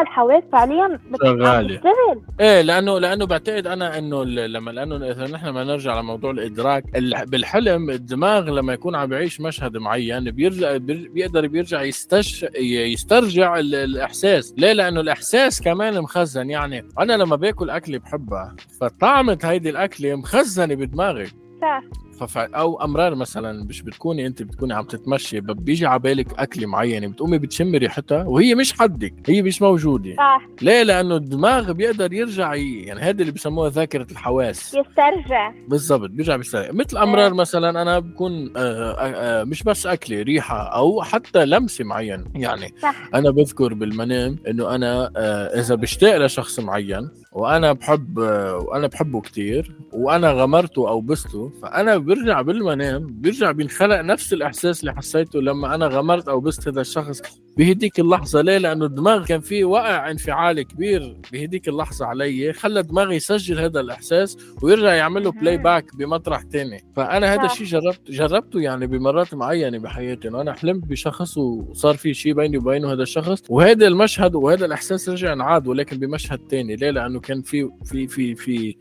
الحواس 1.16 1.40
فعليا. 1.48 1.78
تشتغل. 1.78 2.22
إيه 2.40 2.62
لأنه 2.62 3.00
لأنه 3.00 3.26
بعتقد 3.26 3.68
أنا 3.68 3.98
إنه 3.98 4.22
ال- 4.24 4.54
لما 4.54 4.72
لأنه 4.72 4.96
إذا 5.12 5.28
نحن 5.28 5.50
ما 5.50 5.64
نرجع 5.64 6.00
لموضوع 6.00 6.32
الإدراك 6.32 6.84
ال- 6.96 7.26
بالحلم 7.26 7.90
الدماغ 7.90 8.50
لما 8.50 8.74
يكون 8.74 8.96
عم 8.96 9.10
بيعيش 9.10 9.42
مشهد 9.42 9.78
معين 9.78 10.32
بيرجع 10.32 10.78
بير- 10.78 11.10
بيقدر 11.14 11.48
بيرجع 11.48 11.82
يستش 11.82 12.46
يسترجع 12.60 13.60
ال- 13.60 13.76
الإحساس. 13.76 14.54
ليه؟ 14.58 14.74
لأنه 14.74 15.02
الإحساس 15.02 15.62
كمان 15.62 16.02
مخزن. 16.02 16.50
يعني 16.50 16.86
أنا 17.00 17.14
لما 17.14 17.36
باكل 17.36 17.70
أكلة 17.70 17.98
بحبها 17.98 18.56
فطعمة 18.82 19.40
هيدي 19.44 19.70
الأكلة 19.70 20.16
مخزنة 20.16 20.76
بدماغي. 20.76 21.26
صح. 21.62 21.82
فف... 22.20 22.38
أو 22.38 22.84
أمرار 22.84 23.16
مثلا 23.16 23.64
مش 23.64 23.82
بتكوني 23.82 24.28
أنت 24.28 24.44
بتكوني 24.44 24.74
عم 24.74 24.86
تتمشي 24.86 25.42
بيجي 25.42 25.86
على 25.86 26.00
بالك 26.00 26.40
اكله 26.40 26.68
معينة 26.68 27.08
بتقومي 27.08 27.38
بتشمي 27.38 27.78
ريحتها 27.78 28.24
وهي 28.24 28.56
مش 28.56 28.74
حدك 28.74 29.14
هي 29.26 29.42
مش 29.42 29.62
موجودة. 29.62 30.16
صح. 30.18 30.48
ليه؟ 30.62 30.84
لأنه 30.84 31.16
الدماغ 31.16 31.72
بيقدر 31.72 32.14
يرجع. 32.14 32.54
يعني 32.56 33.00
هذا 33.00 33.22
اللي 33.22 33.32
بسموها 33.32 33.70
ذاكرة 33.70 34.08
الحواس. 34.12 34.74
يسترجع. 34.74 35.52
بالضبط 35.68 36.10
بيرجع 36.10 36.36
بيسترجع. 36.36 36.72
مثل 36.72 36.98
أمرار 36.98 37.34
مثلا 37.34 37.82
أنا 37.82 38.00
بكون 38.00 38.54
آه 38.58 38.92
آه 38.92 39.42
آه 39.42 39.44
مش 39.44 39.64
بس 39.64 39.88
أكلة 39.88 40.22
ريحة 40.22 40.58
أو 40.58 41.02
حتى 41.02 41.46
لمسة 41.46 41.84
معين 41.84 42.26
يعني 42.36 42.74
صح. 42.82 43.10
أنا 43.14 43.30
بذكر 43.32 43.74
بالمنام 43.74 44.38
إنه 44.48 44.76
أنا 44.76 45.12
آه 45.18 45.60
إذا 45.60 45.76
بشتاق 45.76 46.18
لشخص 46.18 46.60
معين 46.60 47.10
وأنا 47.32 47.74
بحب 47.74 48.20
آه 48.20 48.58
وأنا 48.58 48.88
بحبه 48.88 49.22
كتير 49.22 49.72
وأنا 49.94 50.32
غمرته 50.32 50.90
أو 50.90 51.02
بسته 51.02 51.52
فأنا 51.62 51.98
برجع 52.08 52.42
بالمنام 52.42 53.08
بيرجع 53.10 53.52
بينخلق 53.52 54.02
نفس 54.02 54.34
الإحساس 54.34 54.80
اللي 54.80 54.94
حسيته 54.94 55.42
لما 55.42 55.76
أنا 55.76 55.88
غمرت 55.88 56.28
أو 56.28 56.40
بست 56.40 56.68
هذا 56.68 56.82
الشخص 56.82 57.22
بهديك 57.58 58.00
اللحظة 58.00 58.42
ليه؟ 58.42 58.58
لأنه 58.58 58.86
الدماغ 58.86 59.26
كان 59.26 59.40
فيه 59.40 59.66
وقع 59.66 60.12
انفعالي 60.12 60.64
كبير 60.64 61.18
بهديك 61.34 61.70
اللحظة 61.70 62.06
علي 62.06 62.54
خلى 62.54 62.84
دماغي 62.84 63.16
يسجل 63.16 63.60
هذا 63.60 63.80
الإحساس 63.80 64.38
ويرجع 64.62 64.94
يعمل 64.94 65.24
له 65.24 65.32
playback 65.32 65.96
بمطرح 65.96 66.42
تاني 66.42 66.84
فأنا 66.96 67.34
هذا. 67.34 67.46
الشيء 67.46 67.68
جربت 67.68 68.12
جربته 68.12 68.60
يعني 68.60 68.88
بمرات 68.88 69.34
معينة 69.34 69.78
بحياتي 69.78 70.28
إنه 70.28 70.42
أنا 70.42 70.54
حلمت 70.54 70.86
بشخص 70.86 71.38
وصار 71.38 71.98
في 71.98 72.14
شيء 72.14 72.34
بيني 72.34 72.58
وبينه 72.58 72.94
هذا 72.94 73.04
الشخص 73.04 73.44
وهذا 73.50 73.88
المشهد 73.88 74.36
وهذا 74.36 74.66
الإحساس 74.66 75.10
رجع 75.10 75.34
انعاد 75.34 75.68
ولكن 75.68 75.98
بمشهد 75.98 76.40
تاني 76.40 76.76
ليه؟ 76.76 76.90
لأنه 76.90 77.20
كان 77.20 77.42
في 77.42 77.70
في 77.86 78.08
في 78.08 78.36
في 78.36 78.76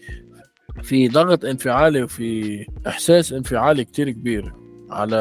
في 0.83 1.09
ضغط 1.09 1.45
انفعالي 1.45 2.03
وفي 2.03 2.67
إحساس 2.87 3.33
انفعالي 3.33 3.85
كتير 3.85 4.11
كبير 4.11 4.53
على 4.91 5.17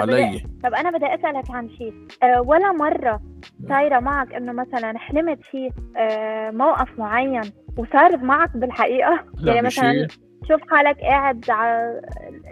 علي. 0.00 0.42
طب 0.64 0.74
أنا 0.74 0.90
بدي 0.90 1.06
أسألك 1.06 1.50
عن 1.50 1.68
شيء 1.68 1.94
أه 2.22 2.40
ولا 2.40 2.72
مرة 2.72 3.20
صايره 3.68 4.00
معك 4.00 4.34
إنه 4.34 4.52
مثلا 4.52 4.98
حلمت 4.98 5.38
شيء 5.50 5.70
أه 5.96 6.50
موقف 6.50 6.88
معين 6.98 7.42
وصار 7.76 8.16
معك 8.16 8.56
بالحقيقة؟ 8.56 9.24
لا 9.38 9.54
يعني 9.54 9.66
مثلا 9.66 10.08
تشوف 10.42 10.60
حالك 10.70 10.98
قاعد 11.00 11.50
على 11.50 12.00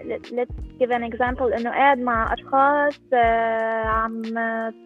let's 0.08 0.80
give 0.80 0.90
an 0.90 1.12
example 1.12 1.58
إنه 1.60 1.70
قاعد 1.70 1.98
مع 1.98 2.34
أشخاص 2.34 3.00
آه، 3.12 3.84
عم 3.84 4.22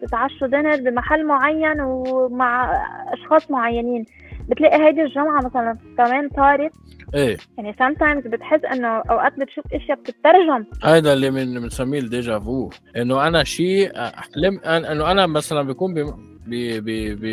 تتعشوا 0.01 0.47
دينر 0.47 0.75
بمحل 0.75 1.25
معين 1.25 1.81
ومع 1.81 2.71
أشخاص 3.13 3.51
معينين. 3.51 4.05
بتلاقي 4.49 4.85
هيدي 4.85 5.01
الجمعة 5.01 5.41
مثلا 5.45 5.77
كمان 5.97 6.29
صارت 6.35 6.71
إيه. 7.15 7.37
يعني 7.57 7.73
sometimes 7.73 8.27
بتحس 8.27 8.65
إنه 8.65 8.87
أوقات 8.87 9.39
بتشوف 9.39 9.65
أشياء 9.73 9.97
بتترجم. 9.99 10.65
هذا 10.83 11.13
اللي 11.13 11.31
من 11.31 11.61
بنسميه 11.61 11.99
ال 11.99 12.07
déjà 12.07 12.39
vu 12.39 12.69
إنه 12.97 13.27
أنا 13.27 13.43
شيء 13.43 13.91
احلم 13.95 14.59
إنه 14.59 15.11
أنا 15.11 15.27
مثلا 15.27 15.61
بكون 15.61 15.93
ب 15.93 15.99
ب 16.47 16.49
ب 16.85 17.19
ب 17.21 17.25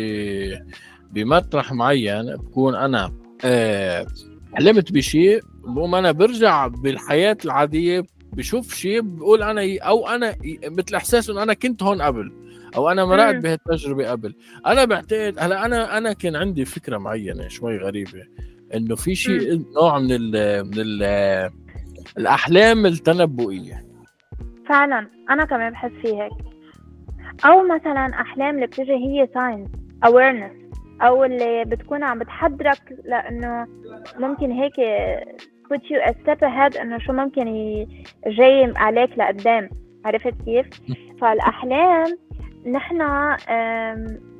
بمطرح 1.11 1.73
معين 1.73 2.35
بكون 2.35 2.75
أنا 2.75 3.11
آه 3.45 4.05
حلمت 4.53 4.91
بشيء 4.91 5.41
بقوم 5.63 5.95
أنا 5.95 6.11
برجع 6.11 6.67
بالحياة 6.67 7.37
العادية 7.45 8.03
بشوف 8.33 8.73
شيء 8.73 9.01
بقول 9.01 9.43
أنا 9.43 9.61
أو 9.81 10.07
أنا 10.07 10.35
مثل 10.65 10.95
إحساس 10.95 11.29
إنه 11.29 11.43
أنا 11.43 11.53
كنت 11.53 11.83
هون 11.83 12.01
قبل. 12.01 12.31
أو 12.75 12.89
أنا 12.89 13.05
مرقت. 13.05 13.35
بهالتجربة 13.35 14.11
قبل. 14.11 14.35
أنا 14.65 14.85
بعتقد 14.85 15.35
هلأ 15.39 15.65
أنا 15.65 15.97
أنا 15.97 16.13
كان 16.13 16.35
عندي 16.35 16.65
فكرة 16.65 16.97
معينة 16.97 17.47
شوي 17.47 17.77
غريبة 17.77 18.23
إنه 18.75 18.95
في 18.95 19.15
شيء 19.15 19.63
نوع 19.75 19.99
من 19.99 20.11
ال 20.11 20.63
من 20.65 20.73
ال 20.77 21.03
الأحلام 22.17 22.85
التنبؤية. 22.85 23.85
فعلا 24.69 25.07
أنا 25.29 25.45
كمان 25.45 25.71
بحس 25.71 25.91
فيه 26.01 26.23
هيك. 26.23 26.31
أو 27.45 27.63
مثلا 27.63 28.21
أحلام 28.21 28.55
اللي 28.55 28.67
بتجي 28.67 28.93
هي 28.93 29.27
signs 29.27 29.69
awareness 30.09 30.77
أو 31.01 31.23
اللي 31.23 31.63
بتكون 31.65 32.03
عم 32.03 32.19
بتحضرك 32.19 32.95
لأنه 33.05 33.67
ممكن 34.19 34.51
هيك 34.51 34.73
put 35.73 35.81
you 35.81 36.09
a 36.09 36.11
step 36.11 36.39
ahead 36.41 36.81
إنه 36.81 36.99
شو 36.99 37.13
ممكن 37.13 37.45
جاي 38.27 38.73
عليك 38.75 39.09
لقدام. 39.17 39.69
عرفت 40.05 40.33
كيف؟ 40.45 40.65
فالأحلام 41.21 42.17
نحن 42.65 42.97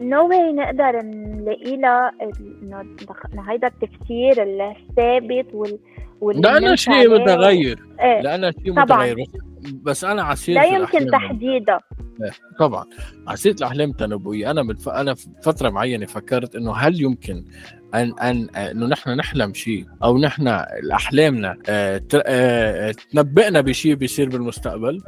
نو 0.01 0.27
واي 0.29 0.53
نقدر 0.53 1.01
نلاقي 1.05 1.77
لها 1.77 2.11
إنه 2.21 3.51
هيدا 3.51 3.67
التفسير 3.67 4.43
الثابت 4.43 5.53
وال 5.53 6.41
بنمشي 6.41 6.77
شيء. 6.91 7.09
متغير 7.21 7.79
إيه 8.01 8.21
لأنها 8.21 8.51
شيء. 8.51 8.71
متغير 8.79 9.15
بس- 9.83 10.03
أنا 10.03 10.23
عسير 10.23 10.55
لا 10.55 10.63
يمكن. 10.65 11.05
تحديدها 11.11 11.79
طبعا 12.59 12.85
عسيرة 13.27 13.55
الأحلام 13.55 13.89
التنبؤية 13.89 14.51
أنا 14.51 14.63
من 14.63 14.75
ف... 14.75 14.89
أنا 14.89 15.15
فترة 15.43 15.69
معينة 15.69 16.05
فكرت 16.05 16.55
إنه 16.55 16.73
هل 16.73 17.01
يمكن 17.01 17.45
أن 17.95 18.13
أن 18.19 18.49
إنه 18.55 18.85
نحن 18.87 19.09
نحلم 19.09 19.53
شيء 19.53 19.85
أو 20.03 20.17
نحن 20.17 20.47
أحلامنا 20.93 21.57
آه، 21.69 22.01
آه، 22.25 22.91
تنبئنا 23.11 23.61
بشيء 23.61 23.95
بيصير 23.95 24.29
بالمستقبل 24.29 25.01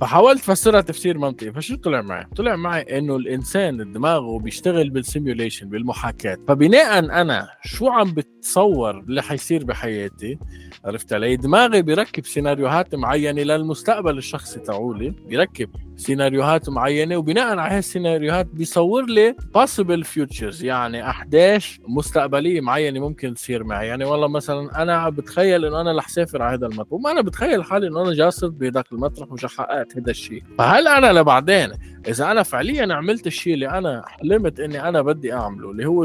فحاولت 0.00 0.48
افسرها 0.48 0.80
تفسير 0.80 1.18
منطقي 1.18 1.52
فشو 1.52 1.76
طلع 1.76 2.02
معي؟ 2.02 2.24
طلع 2.36 2.56
معي 2.56 2.98
إنه 2.98 3.16
الإنسان 3.16 3.92
دماغه 3.92 4.38
بيشتغل 4.38 4.90
بال 4.90 5.03
simulation 5.03 5.68
بالمحاكاة 5.68 6.38
فبناء 6.48 6.98
أنا 6.98 7.48
شو 7.64 7.88
عم 7.88 8.14
بتصور 8.14 8.98
اللي 8.98 9.22
حيصير 9.22 9.64
بحياتي 9.64 10.38
عرفت 10.84 11.12
علي؟ 11.12 11.36
دماغي 11.36 11.82
بيركب 11.82 12.26
سيناريوهات 12.26 12.94
معينة 12.94 13.42
للمستقبل 13.42 14.18
الشخصي 14.18 14.60
تاعولي 14.60 15.10
بيركب 15.10 15.70
سيناريوهات 15.96 16.68
معينة 16.68 17.16
وبناء 17.16 17.58
على 17.58 17.72
هاي 17.72 17.78
السيناريوهات 17.78 18.46
بيصور 18.46 19.04
لي 19.06 19.34
possible 19.58 20.04
futures 20.04 20.64
يعني 20.64 21.10
أحداث 21.10 21.66
مستقبلية 21.88 22.60
معينة 22.60 23.00
ممكن 23.00 23.34
تصير 23.34 23.64
معي 23.64 23.86
يعني 23.86 24.04
والله 24.04 24.28
مثلا 24.28 24.82
أنا 24.82 25.08
بتخيل 25.08 25.64
إنه 25.64 25.80
أنا 25.80 25.98
رح 25.98 26.08
سافر 26.08 26.42
على 26.42 26.56
هذا 26.56 26.66
المطرح 26.66 26.92
وما 26.92 27.10
أنا 27.10 27.20
بتخيل 27.20 27.64
حالي 27.64 27.86
إنه 27.86 28.02
أنا 28.02 28.12
جاسر 28.12 28.48
بهذاك 28.48 28.92
المطرح 28.92 29.32
وش 29.32 29.44
حققت 29.72 29.96
هذا 29.96 30.10
الشيء. 30.10 30.42
فهل 30.58 30.88
أنا 30.88 31.20
لبعدين 31.20 31.72
إذا 32.08 32.30
أنا 32.30 32.42
فعليا 32.42 32.94
عملت 32.94 33.26
الشيء 33.26 33.54
اللي 33.54 33.68
أنا 33.68 34.02
حلمت 34.06 34.60
إني 34.60 34.88
أنا 34.88 35.02
بدي 35.02 35.32
أعمله 35.32 35.70
اللي 35.70 35.86
هو 35.86 36.04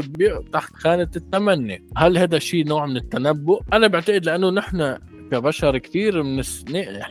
تحت 0.52 0.74
خانة 0.74 1.08
التمني 1.16 1.84
هل 1.96 2.18
هذا 2.18 2.36
الشيء 2.36 2.66
نوع 2.66 2.86
من 2.86 2.96
التنبؤ؟ 2.96 3.62
أنا 3.72 3.86
بعتقد 3.86 4.24
لأنه 4.24 4.50
نحن 4.50 4.98
كبشر 5.32 5.78
كثير 5.78 6.22
من 6.22 6.42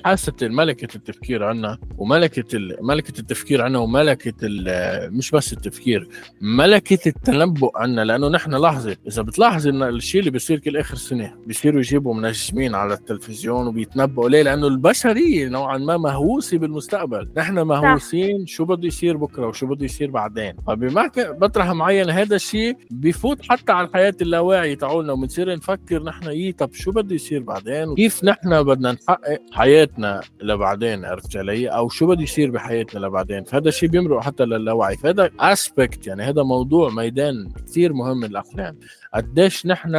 حاسة 0.05 0.33
ملكة 0.41 0.95
التفكير 0.95 1.43
عنا 1.43 1.77
وملكة 1.97 2.55
ال- 2.55 2.77
ملكة 2.81 3.19
التفكير 3.19 3.62
عنا 3.62 3.79
وملكة 3.79 4.33
ال- 4.43 5.13
مش 5.17 5.31
بس 5.31 5.53
التفكير 5.53 6.07
ملكة 6.41 7.07
التنبؤ 7.09 7.77
عنا. 7.77 8.01
لأنه 8.05 8.27
نحن 8.29 8.55
لحظة 8.55 8.97
إذا 9.07 9.21
بتلاحظ 9.21 9.67
إن 9.67 9.83
الشيء 9.83 10.19
اللي 10.19 10.31
بيصير 10.31 10.59
كل 10.59 10.77
آخر 10.77 10.95
سنة 10.97 11.33
بيصيروا 11.47 11.79
يجيبوا 11.79 12.13
منجمين 12.13 12.75
على 12.75 12.93
التلفزيون 12.93 13.67
وبيتنبؤوا. 13.67 14.29
ليه؟ 14.29 14.41
لأنه 14.43 14.67
البشرية 14.67 15.47
نوعا 15.50 15.77
ما 15.77 15.97
مهووسة 15.97 16.57
بالمستقبل. 16.57 17.29
نحن 17.38 17.59
مهووسين 17.59 18.45
شو 18.45 18.65
بده 18.65 18.88
يصير 18.88 19.17
بكرة 19.17 19.47
وشو 19.47 19.65
بده 19.67 19.86
يصير 19.86 20.12
بعدين. 20.12 20.53
فبما 20.67 21.07
ك- 21.07 21.38
مطرح 21.41 21.69
معين 21.71 22.09
هذا 22.09 22.36
الشيء 22.36 22.77
بفوت 22.91 23.38
حتى 23.50 23.71
على 23.71 23.88
الحياة 23.88 24.13
اللاواعي 24.21 24.75
تاعولنا 24.75 25.13
وبنصير 25.13 25.55
نفكر 25.55 26.03
نحن 26.03 26.27
إيه 26.27 26.51
طب 26.51 26.74
شو 26.74 26.91
بده 26.91 27.15
يصير 27.15 27.43
بعدين؟ 27.43 27.95
كيف 28.07 28.23
نحن 28.23 28.63
بدنا 28.63 28.91
نحقق 28.91 29.41
حياتنا 29.51 30.21
لبعدين 30.41 31.05
عرفت 31.05 31.37
علي؟ 31.37 31.67
أو 31.67 31.89
شو 31.89 32.07
بده 32.07 32.21
يصير 32.21 32.51
بحياتنا 32.51 33.05
لبعدين؟ 33.05 33.43
فهذا 33.43 33.67
الشيء 33.69 33.89
بيمرق 33.89 34.19
حتى 34.19 34.45
للاوعي 34.45 34.97
فهذا 34.97 35.29
اسبكت 35.39 36.07
يعني 36.07 36.23
هذا 36.23 36.43
موضوع 36.43 36.89
ميدان 36.89 37.49
كثير 37.55 37.93
مهم 37.93 38.17
من 38.17 38.23
الاحلام 38.23 38.77
قديش 39.13 39.65
نحن 39.65 39.91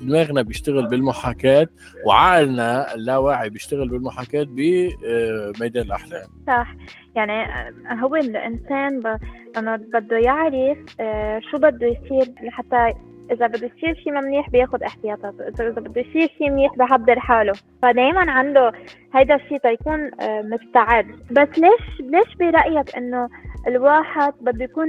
دماغنا 0.00 0.42
بيشتغل 0.42 0.86
بالمحاكاة 0.86 1.68
وعقلنا 2.06 2.94
اللاواعي 2.94 3.50
بيشتغل 3.50 3.88
بالمحاكاة 3.88 4.42
بميدان 4.42 5.84
الاحلام 5.84 6.28
صح. 6.46 6.74
يعني 7.16 7.32
آه، 7.32 7.94
هو 7.94 8.16
الإنسان 8.16 9.00
ب... 9.00 9.18
أنه 9.58 9.76
بده 9.76 10.18
يعرف 10.18 10.78
آه، 11.00 11.40
شو 11.50 11.58
بده 11.58 11.86
يصير 11.86 12.34
لحتى 12.42 12.94
إذا 13.32 13.46
بده 13.46 13.70
يصير 13.76 13.94
شيء 13.94 14.12
منيح 14.12 14.50
بياخد 14.50 14.82
احتياطاته 14.82 15.48
اذا 15.48 15.70
بده 15.70 16.00
يصير 16.00 16.28
شيء 16.38 16.50
منيح 16.50 16.76
بحضر 16.76 17.20
حاله. 17.20 17.52
فدايما 17.82 18.30
عنده 18.30 18.72
هيدا 19.14 19.34
الشيء 19.34 19.58
تيكون 19.58 20.10
آه، 20.20 20.42
مستعد. 20.42 21.06
بس 21.30 21.48
ليش 21.58 22.00
ليش 22.00 22.34
برأيك 22.40 22.96
إنه 22.96 23.28
الواحد 23.66 24.32
بده 24.40 24.64
يكون 24.64 24.88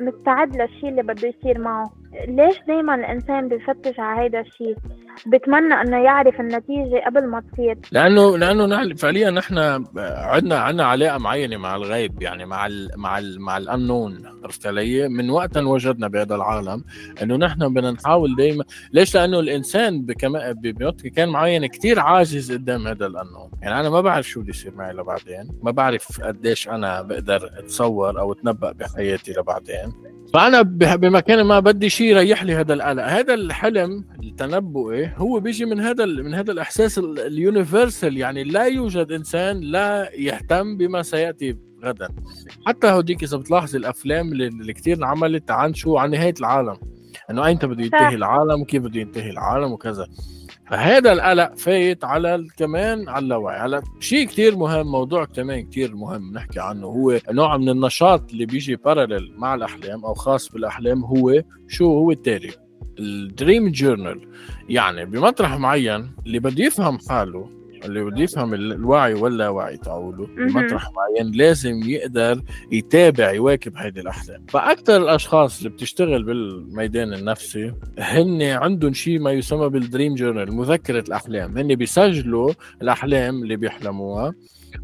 مستعد 0.00 0.56
للشيء 0.56 0.88
اللي 0.88 1.02
بده 1.02 1.28
يصير 1.28 1.58
معه؟ 1.58 1.99
ليش 2.28 2.56
دايما 2.68 2.94
الإنسان 2.94 3.48
بيفتش 3.48 4.00
على 4.00 4.20
هيدا 4.20 4.40
الشيء؟ 4.40 4.76
بتمنى 5.26 5.74
إنه 5.74 5.96
يعرف 5.96 6.40
النتيجة 6.40 7.02
قبل 7.06 7.26
ما 7.26 7.42
تصير. 7.52 7.78
لأنه 7.92 8.38
لأنه 8.38 8.66
نحن 8.66 8.94
فعليا 8.94 9.30
نحن 9.30 9.58
عندنا 9.98 10.58
عندنا 10.58 10.84
علاقة 10.84 11.18
معينة 11.18 11.56
مع 11.56 11.76
الغيب 11.76 12.22
يعني 12.22 12.46
مع 12.46 12.66
ال 12.66 12.90
مع 12.96 13.18
ال 13.18 13.40
مع 13.40 13.56
الأنون 13.56 14.22
عرفت 14.44 14.66
علي؟ 14.66 15.08
من 15.08 15.30
وقت 15.30 15.56
وجدنا 15.56 16.08
بهذا 16.08 16.34
العالم 16.34 16.84
إنه 17.22 17.36
نحن 17.36 17.74
بدنا 17.74 17.90
نحاول 17.90 18.36
دائما 18.36 18.64
ليش؟ 18.92 19.14
لأنه 19.14 19.40
الإنسان 19.40 20.02
بكم... 20.02 20.32
بمكان 20.52 21.28
معين 21.28 21.66
كثير 21.66 22.00
عاجز 22.00 22.52
قدام 22.52 22.86
هذا 22.86 23.06
الأنون، 23.06 23.50
يعني 23.62 23.80
أنا 23.80 23.90
ما 23.90 24.00
بعرف 24.00 24.28
شو 24.28 24.40
بده 24.40 24.50
يصير 24.50 24.74
معي 24.74 24.92
لبعدين، 24.92 25.50
ما 25.62 25.70
بعرف 25.70 26.20
قديش 26.22 26.68
أنا 26.68 27.02
بقدر 27.02 27.50
أتصور 27.58 28.20
أو 28.20 28.32
أتنبأ 28.32 28.72
بحياتي 28.72 29.32
لبعدين، 29.32 29.92
فأنا 30.34 30.62
بمكان 30.96 31.44
ما 31.44 31.60
بدي 31.60 31.88
شيء 32.00 32.08
يريح 32.08 32.42
لي 32.42 32.54
هذا 32.54 32.74
القلق 32.74 33.04
هذا 33.04 33.34
الحلم 33.34 34.04
التنبؤي 34.22 35.10
هو 35.16 35.40
بيجي 35.40 35.64
من 35.64 35.80
هذا 35.80 36.04
من 36.04 36.34
هذا 36.34 36.52
الإحساس 36.52 36.98
اليونيفرسال. 36.98 38.16
يعني 38.16 38.44
لا 38.44 38.64
يوجد 38.64 39.12
إنسان 39.12 39.60
لا 39.60 40.10
يهتم 40.14 40.76
بما 40.76 41.02
سيأتي 41.02 41.56
غدا. 41.84 42.08
حتى 42.66 42.86
هوديك 42.86 43.22
إذا 43.22 43.36
بتلاحظي 43.36 43.78
الأفلام 43.78 44.32
اللي, 44.32 44.46
اللي 44.46 44.72
كثير 44.72 44.96
انعملت 44.96 45.50
عن 45.50 45.74
شو؟ 45.74 45.98
عن 45.98 46.10
نهاية 46.10 46.34
العالم. 46.40 46.76
إنه 47.30 47.46
ايمتى 47.46 47.66
بده 47.66 47.84
ينتهي 47.84 48.14
العالم؟ 48.14 48.60
وكيف 48.60 48.82
بده 48.82 49.00
ينتهي 49.00 49.30
العالم؟ 49.30 49.72
وكذا. 49.72 50.08
فهذا 50.70 51.12
القلق 51.12 51.54
فايت 51.56 52.04
على 52.04 52.46
كمان 52.56 53.08
على 53.08 53.22
اللاوعي. 53.22 53.60
هلا 53.60 53.82
شيء 54.00 54.26
كثير 54.26 54.56
مهم 54.56 54.86
موضوع 54.86 55.24
كمان 55.24 55.70
كثير 55.70 55.96
مهم 55.96 56.32
نحكي 56.32 56.60
عنه. 56.60 56.86
هو 56.86 57.18
نوع 57.30 57.56
من 57.56 57.68
النشاط 57.68 58.32
اللي 58.32 58.46
بيجي 58.46 58.76
parallel 58.76 59.32
مع 59.36 59.54
الأحلام 59.54 60.04
أو 60.04 60.14
خاص 60.14 60.48
بالأحلام 60.48 61.04
هو 61.04 61.42
شو 61.68 61.84
هو 61.84 62.10
التالي؟ 62.10 62.50
ال 62.98 63.10
dream 63.10 63.72
journal 63.72 64.28
يعني 64.68 65.04
بمطرح 65.04 65.58
معين 65.58 66.12
اللي 66.26 66.38
بده 66.38 66.64
يفهم 66.64 66.98
حاله 67.08 67.59
اللي 67.84 68.04
بده 68.04 68.22
يفهم 68.22 68.54
الوعي 68.54 69.14
واللاوعي 69.14 69.76
تعوله 69.76 70.26
بمطرح 70.26 70.90
معين 70.92 71.32
لازم 71.34 71.82
يقدر 71.84 72.42
يتابع 72.72 73.32
يواكب 73.32 73.76
هيدي 73.76 74.00
الأحلام. 74.00 74.46
فاكثر 74.48 74.96
الأشخاص 74.96 75.58
اللي 75.58 75.68
بتشتغل 75.68 76.22
بالميدان 76.22 77.12
النفسي 77.14 77.72
هن 77.98 78.42
عندهم 78.42 78.92
شيء 78.92 79.18
ما 79.18 79.32
يسمى 79.32 79.68
بال 79.68 79.81
dream 79.81 80.14
journal 80.14 80.52
مذكرة 80.54 81.04
الأحلام. 81.08 81.58
هن 81.58 81.74
بيسجلوا 81.74 82.52
الأحلام 82.82 83.42
اللي 83.42 83.56
بيحلموها 83.56 84.34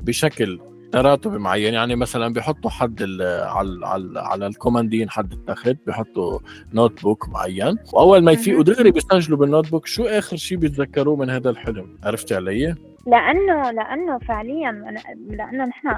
بشكل 0.03 0.59
تراتب 0.93 1.33
معين. 1.33 1.75
يعني 1.75 1.97
مثلا 1.97 2.33
بيحطوا 2.33 2.71
حد 2.71 3.03
على 3.03 3.87
على 3.87 4.21
على 4.21 4.47
الكومودين 4.47 5.11
حد 5.11 5.33
التخت 5.33 5.77
بيحطوا 5.87 6.39
notebook 6.75 7.29
معين. 7.29 7.79
وأول 7.93 8.25
ما 8.25 8.33
يفيقوا 8.33 8.63
دغري 8.63 8.91
بيسجلوا 8.91 9.39
بال 9.39 9.71
notebook 9.71 9.87
شو 9.87 10.05
آخر 10.05 10.37
شيء 10.37 10.59
بيتذكروه 10.59 11.17
من 11.17 11.31
هذا 11.31 11.51
الحلم؟ 11.51 11.99
عرفتي 12.05 12.35
علي؟ 12.35 12.75
لأنه 13.07 13.71
لأنه 13.71 14.19
فعليا 14.19 14.95
لأنه 15.29 15.65
نحن 15.65 15.89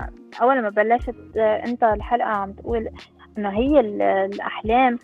أول 0.43 0.63
ما 0.63 0.69
بلشت 0.69 1.37
أنت 1.37 1.83
الحلقة 1.85 2.29
عم 2.29 2.53
تقول 2.53 2.89
إنه 3.39 3.49
هي 3.49 3.81
الأحلام 3.81 4.99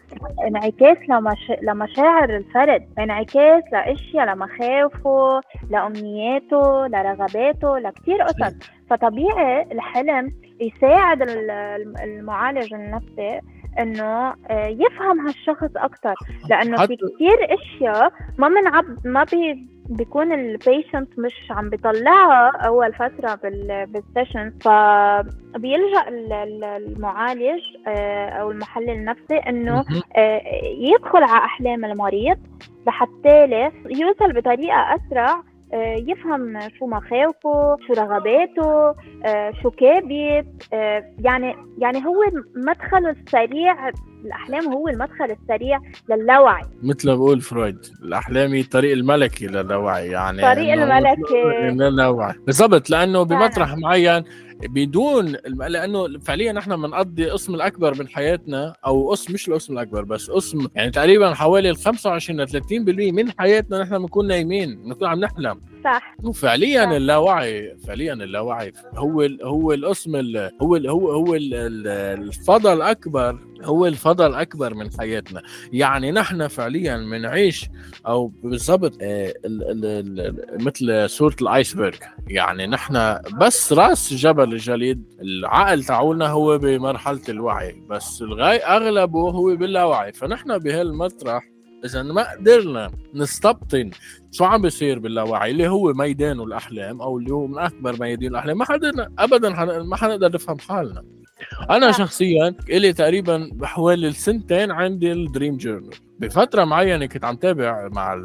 انعكاس 0.46 0.98
لمش... 1.08 1.52
لمشاعر 1.62 2.36
الفرد 2.36 2.88
انعكاس 2.98 3.62
لأشياء 3.72 4.26
لمخاوفه 4.26 5.40
لأمنياته 5.70 6.86
لرغباته 6.86 7.78
لكثير 7.78 8.22
قصص. 8.22 8.54
فطبيعي 8.90 9.62
الحلم 9.72 10.32
يساعد 10.60 11.22
المعالج 12.02 12.74
النفسي 12.74 13.40
إنه 13.78 14.34
آه، 14.50 14.66
يفهم 14.66 15.26
هالشخص 15.26 15.70
أكثر 15.76 16.14
لأنه 16.50 16.86
في 16.86 16.96
كثير 16.96 17.54
أشياء 17.54 18.12
ما 18.38 18.48
منعب 18.48 18.84
ما 19.04 19.24
بي 19.24 19.73
بيكون 19.88 20.32
ال 20.32 20.43
patient 20.43 21.18
مش 21.18 21.50
عم 21.50 21.70
بيطلعها 21.70 22.50
أول 22.66 22.92
فترة 22.94 23.34
بال 23.84 24.00
session 24.00 24.52
فبيلجأ 24.60 26.08
المعالج 26.08 27.62
آه، 27.86 28.28
أو 28.28 28.50
المحلل 28.50 28.90
النفسي 28.90 29.36
إنه 29.36 29.84
آه، 30.16 30.42
يدخل 30.64 31.22
على 31.22 31.44
أحلام 31.44 31.84
المريض 31.84 32.38
لحتى 32.86 33.46
يوصل 33.90 34.32
بطريقة 34.32 34.76
أسرع 34.96 35.42
يفهم 36.09 36.61
شو 36.78 36.87
مخاوفه 36.87 37.76
شو 37.87 37.92
رغباته 37.92 38.94
شو 39.62 39.71
كابت 39.71 40.47
يعني 41.18 41.56
يعني 41.78 42.06
هو 42.06 42.25
مدخله 42.56 43.11
السريع 43.11 43.90
الأحلام 44.25 44.73
هو 44.73 44.88
المدخل 44.88 45.30
السريع 45.30 45.78
لللاوعي 46.11 46.62
مثل 46.83 47.09
ما 47.11 47.16
بقول 47.16 47.40
فرويد 47.40 47.78
الأحلام 48.02 48.52
هي 48.52 48.61
الطريق 48.61 48.92
الملكي 48.92 49.47
لللاوعي 49.47 50.09
يعني 50.09 50.49
الطريق 50.49 50.73
الملكي. 50.73 51.71
لللاوعي 51.71 52.35
بالضبط 52.47 52.90
لأنه 52.90 53.23
بمطرح 53.23 53.76
معين 53.76 54.25
بدون 54.68 55.37
لأنه 55.68 56.18
فعليا 56.18 56.52
نحن 56.52 56.76
بنقضي 56.83 57.30
قسم 57.30 57.54
الأكبر 57.54 57.99
من 57.99 58.09
حياتنا 58.09 58.75
أو 58.87 59.11
قسم 59.11 59.35
مش 59.35 59.49
القسم 59.49 59.73
الأكبر 59.73 60.04
بس 60.04 60.30
قسم 60.30 60.66
يعني 60.75 60.90
تقريبا 60.90 61.35
حوالي 61.35 61.71
ال 61.71 61.76
25 61.76 62.40
ل 62.40 62.49
30% 62.49 62.61
من 63.12 63.30
حياتنا 63.38 63.83
نحن 63.83 63.98
بنكون 63.98 64.27
نايمين 64.27 64.83
بنكون 64.83 65.09
عم 65.09 65.20
نحلم. 65.20 65.61
صح. 65.85 66.16
وفعليا 66.23 66.85
صح. 66.85 66.90
اللاوعي 66.90 67.77
فعليا 67.87 68.12
اللاوعي. 68.12 68.73
هو 68.97 69.23
ال 69.23 69.42
هو 69.44 69.73
القسم 69.73 70.16
ال 70.16 70.51
هو 70.62 70.77
ال 70.77 70.88
هو 70.88 71.11
هو 71.12 71.35
الفضل 71.35 72.73
الاكبر 72.73 73.38
هو 73.62 73.87
الفضل 73.87 74.27
الاكبر 74.27 74.75
من 74.75 74.90
حياتنا. 74.99 75.42
يعني 75.73 76.12
نحن 76.12 76.49
فعليا 76.49 76.97
بنعيش 76.97 77.66
أو 78.07 78.27
بالضبط 78.27 78.92
آه، 79.03 79.35
مثل 80.61 81.11
صورة 81.11 81.37
الآيسبرغ. 81.42 81.97
يعني 82.29 82.66
نحن 82.66 83.18
بس 83.40 83.73
رأس 83.73 84.14
جبل 84.14 84.53
الجليد 84.53 85.05
العقل 85.20 85.85
تاعولنا 85.85 86.27
هو 86.27 86.59
بمرحلة 86.59 87.20
الوعي 87.29 87.83
بس 87.90 88.23
الغاي 88.23 88.57
أغلبه 88.57 89.31
هو 89.31 89.57
باللاوعي. 89.57 90.12
فنحن 90.12 90.59
بهالمطرح 90.59 91.53
إذا 91.85 92.03
ما 92.03 92.33
قدرنا 92.33 92.90
نستبطن 93.14 93.90
شو 94.33 94.44
عم 94.44 94.62
بيصير 94.62 94.99
باللاوعي 94.99 95.51
اللي 95.51 95.68
هو 95.68 95.92
ميدان 95.92 96.40
الأحلام 96.40 97.03
أو 97.03 97.18
اللي 97.18 97.31
هو 97.31 97.47
من 97.47 97.59
أكبر 97.59 98.01
ميادين 98.01 98.31
الأحلام 98.31 98.59
ما 98.59 98.64
حدا 98.64 98.92
ابدا 99.18 99.49
ما 99.83 99.97
حنقدر 99.97 100.33
نفهم 100.33 100.59
حالنا. 100.59 101.05
أنا 101.70 101.92
شخصيا 101.92 102.55
لي 102.68 102.92
تقريبا 102.92 103.51
بحوالي 103.53 104.09
السنتين 104.09 104.70
عندي 104.70 105.12
ال 105.12 105.20
dream 105.20 105.57
journal 105.57 105.94
بفترة 106.18 106.64
معينة 106.64 107.07
كنت 107.07 107.25
عم 107.25 107.37
تابع 107.37 107.88
مع 107.92 108.16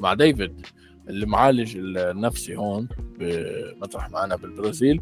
مع 0.00 0.14
ديفيد 0.14 0.66
المعالج 1.08 1.76
النفسي 1.76 2.56
هون 2.56 2.88
بمطرح 3.18 4.10
معنا 4.10 4.36
بالبرازيل. 4.36 5.00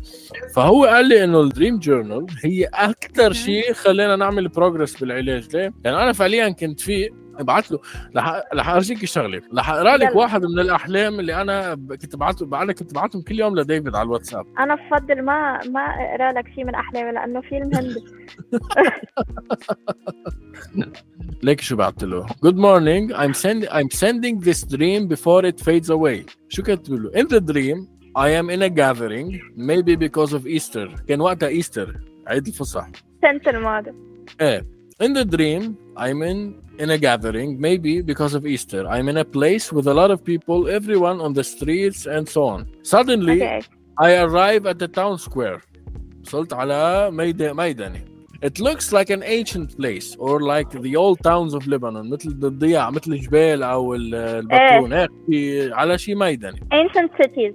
فهو 0.54 0.84
قال 0.84 1.08
لي 1.08 1.24
إنه 1.24 1.40
ال 1.40 1.47
dream 1.47 1.78
journal 1.78 2.26
هي 2.44 2.64
أكثر 2.64 3.32
شيء 3.32 3.72
خلينا 3.72 4.16
نعمل 4.16 4.48
progress 4.48 5.00
بالعلاج. 5.00 5.56
ليه؟ 5.56 5.72
لأنه 5.84 6.02
أنا 6.02 6.12
فعليا 6.12 6.48
كنت 6.48 6.80
في 6.80 7.10
ابعت 7.38 7.70
له. 7.70 7.78
رح 8.54 8.68
أرجيك 8.68 9.04
شغلة. 9.04 9.42
رح 9.58 9.70
أقرأ 9.70 9.96
لك 9.96 10.16
واحد 10.16 10.44
من 10.44 10.58
الأحلام 10.58 11.20
اللي 11.20 11.40
أنا 11.42 11.74
كنت 11.74 12.16
بعته 12.16 12.62
أنا 12.62 12.72
كنت 12.72 12.94
بعتهم 12.94 13.22
كل 13.22 13.38
يوم 13.40 13.58
لديفيد 13.58 13.94
على 13.94 14.06
الواتساب. 14.06 14.46
أنا 14.58 14.74
بفضل 14.74 15.22
ما 15.22 15.58
ما 15.68 15.80
أقرأ 15.80 16.32
لك 16.32 16.48
شيء 16.54 16.64
من 16.64 16.74
أحلامي 16.74 17.12
لأنه 17.12 17.40
فيلم 17.40 17.70
هندي. 17.74 18.04
ليك 21.42 21.60
شو 21.60 21.76
بعت 21.76 22.04
له. 22.04 22.26
Good 22.26 22.56
morning. 22.56 23.12
I'm 23.14 23.34
sending 23.34 23.68
I'm 23.70 23.90
sending 23.90 24.40
this 24.40 24.62
dream 24.76 25.08
before 25.08 25.44
it 25.44 25.60
fades 25.60 25.90
away. 25.90 26.26
شو 26.48 26.62
كتب 26.62 26.92
له؟ 26.94 27.10
In 27.10 27.26
the 27.28 27.40
dream 27.40 27.94
I 28.16 28.28
am 28.30 28.48
in 28.50 28.62
a 28.62 28.68
gathering 28.68 29.40
maybe 29.56 29.96
because 29.96 30.32
of 30.32 30.46
Easter. 30.46 31.04
كان 31.08 31.20
وقتها 31.20 31.48
ايستر 31.48 32.00
عيد 32.26 32.46
الفصح. 32.46 32.86
السنة 33.24 33.50
الماضية 33.58 33.94
إيه. 34.40 34.66
In 34.99 35.13
the 35.13 35.25
dream 35.25 35.77
I'm 35.95 36.21
in 36.21 36.39
in 36.77 36.89
a 36.91 36.97
gathering 36.97 37.59
maybe 37.59 38.01
because 38.01 38.33
of 38.33 38.45
Easter 38.45 38.87
I'm 38.87 39.07
in 39.09 39.17
a 39.17 39.25
place 39.25 39.71
with 39.71 39.87
a 39.87 39.93
lot 39.93 40.11
of 40.11 40.23
people 40.23 40.67
everyone 40.69 41.19
on 41.21 41.33
the 41.33 41.43
streets 41.43 42.05
and 42.05 42.27
so 42.27 42.43
on 42.43 42.67
Suddenly 42.83 43.41
okay. 43.43 43.61
I 43.97 44.15
arrive 44.25 44.65
at 44.65 44.79
the 44.79 44.87
town 44.87 45.17
square 45.17 45.61
وصلت 46.23 46.53
على 46.53 47.11
ميداني 47.11 48.09
It 48.41 48.57
looks 48.59 48.93
like 48.93 49.09
an 49.09 49.21
ancient 49.23 49.75
place 49.75 50.15
or 50.17 50.39
like 50.39 50.69
the 50.69 50.95
old 50.95 51.19
towns 51.23 51.53
of 51.53 51.67
Lebanon 51.67 52.09
مثل 52.09 52.29
الضياع 52.29 52.89
مثل 52.89 53.11
الجبال 53.11 53.63
او 53.63 53.95
البطرون 53.95 54.93
هيك 54.93 55.09
على 55.73 55.97
شيء 55.97 56.15
ميداني 56.15 56.59
ancient 56.73 57.11
cities 57.21 57.53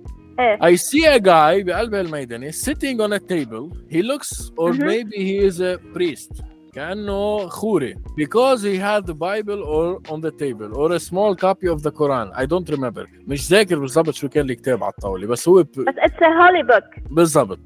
I 0.61 0.75
see 0.75 1.05
a 1.07 1.21
guy 1.21 1.63
بقلب 1.63 1.95
الميداني 1.95 2.53
sitting 2.53 3.01
on 3.01 3.13
a 3.13 3.19
table 3.19 3.73
he 3.89 4.03
looks 4.03 4.51
or 4.57 4.73
mm-hmm. 4.73 4.87
maybe 4.87 5.17
he 5.17 5.39
is 5.39 5.61
a 5.61 5.79
priest 5.95 6.43
كأنه 6.80 7.48
خوري 7.48 7.96
because 8.16 8.62
he 8.62 8.78
had 8.78 9.06
the 9.06 9.14
Bible 9.14 9.62
or 9.64 10.00
on 10.14 10.22
the 10.22 10.32
table 10.32 10.70
or 10.74 10.94
a 10.94 11.00
small 11.00 11.36
copy 11.36 11.68
of 11.68 11.84
the 11.84 11.92
Quran 11.92 12.32
I 12.34 12.46
don't 12.46 12.70
remember 12.70 13.06
مش 13.28 13.50
ذاكر 13.50 13.80
بالضبط 13.80 14.14
شو 14.14 14.30
كان 14.30 14.50
الكتاب 14.50 14.84
على 14.84 14.94
الطاولة 14.98 15.28
بس 15.28 15.50
هو 15.50 15.64
ب... 15.64 15.68
بس 15.68 15.96
it's 15.96 16.22
a 16.22 16.32
holy 16.42 16.64
book 16.72 17.00
بالضبط 17.12 17.60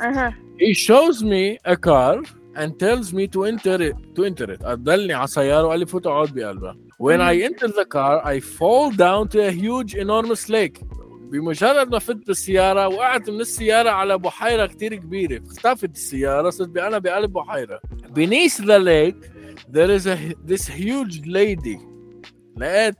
أها 0.00 0.30
uh-huh. 0.30 0.34
he 0.58 0.74
shows 0.74 1.22
me 1.22 1.58
a 1.72 1.76
car 1.76 2.22
and 2.56 2.78
tells 2.78 3.12
me 3.12 3.26
to 3.26 3.44
enter 3.44 3.78
it 3.88 3.96
to 4.16 4.24
enter 4.24 4.50
it 4.54 4.64
أدلني 4.64 5.14
على 5.14 5.26
سيارة 5.26 5.66
وقال 5.66 5.78
لي 5.78 5.86
فوت 5.86 6.06
اقعد 6.06 6.28
بقلبها 6.34 6.76
when 6.98 7.20
I 7.20 7.34
enter 7.48 7.68
the 7.68 7.84
car 7.84 8.24
I 8.24 8.40
fall 8.40 8.90
down 8.90 9.28
to 9.28 9.38
a 9.48 9.50
huge 9.50 9.94
enormous 9.94 10.48
lake 10.48 10.84
بمجرد 11.32 11.88
ما 11.92 11.98
فت 11.98 12.26
بالسيارة 12.26 12.88
وقعت 12.88 13.30
من 13.30 13.40
السيارة 13.40 13.90
على 13.90 14.18
بحيرة 14.18 14.66
كتير 14.66 14.94
كبيرة 14.94 15.42
اختفت 15.46 15.90
السيارة 15.90 16.50
صرت 16.50 16.76
أنا 16.76 16.98
بقلب 16.98 17.32
بحيرة 17.32 17.80
beneath 18.14 18.58
the 18.58 18.78
lake 18.78 19.22
there 19.74 19.90
is 19.90 20.06
a 20.06 20.16
this 20.44 20.66
huge 20.68 21.26
lady. 21.26 21.78
لقيت 22.56 22.94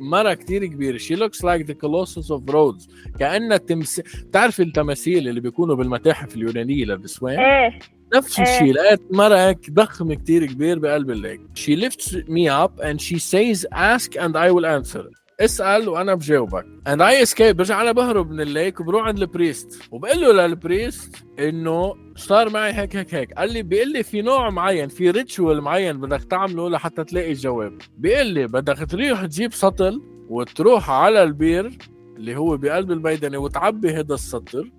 مرة 0.00 0.34
كتير 0.34 0.66
كبيرة. 0.66 0.98
She 0.98 1.16
looks 1.16 1.42
like 1.42 1.66
the 1.66 1.74
colossus 1.74 2.30
of 2.30 2.42
Rhodes. 2.50 2.88
كأنها 3.18 3.56
تمس 3.56 4.00
بتعرف 4.00 4.60
التماثيل 4.60 5.28
اللي 5.28 5.40
بيكونوا 5.40 5.76
بالمتاحف 5.76 6.36
اليونانية 6.36 6.84
للنسوان 6.84 7.38
إيه. 7.38 7.78
نفس 8.14 8.40
الشيء. 8.40 8.72
لقيت 8.72 9.00
مرة 9.10 9.36
هيك 9.36 9.70
ضخم 9.70 10.14
كتير 10.14 10.46
كبير 10.46 10.78
بقلب 10.78 11.10
ال 11.10 11.15
lake. 11.15 11.40
She 11.54 11.76
lifts 11.76 12.12
me 12.12 12.48
up 12.48 12.80
and 12.80 13.00
she 13.00 13.18
says 13.18 13.66
ask 13.72 14.16
and 14.16 14.36
I 14.36 14.50
will 14.50 14.66
answer. 14.66 15.04
اسأل 15.40 15.88
وأنا 15.88 16.14
بجاوبك. 16.14 16.66
And 16.88 17.00
I 17.00 17.26
escape. 17.26 17.52
برجع 17.52 17.82
أنا 17.82 17.92
بهرب 17.92 18.30
من 18.30 18.40
ال 18.40 18.48
lake 18.48 18.80
وبروح 18.80 19.06
عند 19.06 19.18
ال 19.18 19.26
priest. 19.26 19.82
وبقول 19.90 20.20
له 20.20 20.32
لل 20.32 20.53
priest 20.53 21.16
إنه 21.38 21.94
صار 22.16 22.50
معي 22.50 22.72
هيك 22.72 22.96
هيك 22.96 23.14
هيك. 23.14 23.32
قال 23.32 23.52
لي 23.52 23.62
بيقول 23.62 23.92
لي 23.92 24.02
في 24.02 24.22
نوع 24.22 24.50
معين 24.50 24.88
في 24.88 25.10
ritual 25.10 25.60
معين 25.60 26.00
بدك 26.00 26.24
تعمله 26.24 26.70
لحتى 26.70 27.04
تلاقي 27.04 27.32
الجواب. 27.32 27.78
بيقول 27.98 28.26
لي 28.26 28.46
بدك 28.46 28.90
تروح 28.90 29.24
تجيب 29.26 29.52
سطل 29.52 30.02
وتروح 30.28 30.90
على 30.90 31.22
البير 31.22 31.78
اللي 32.16 32.36
هو 32.36 32.56
بقلب 32.56 32.92
الميدانة 32.92 33.38
وتعبي 33.38 33.90
هذا 33.94 34.14
السطر 34.14 34.70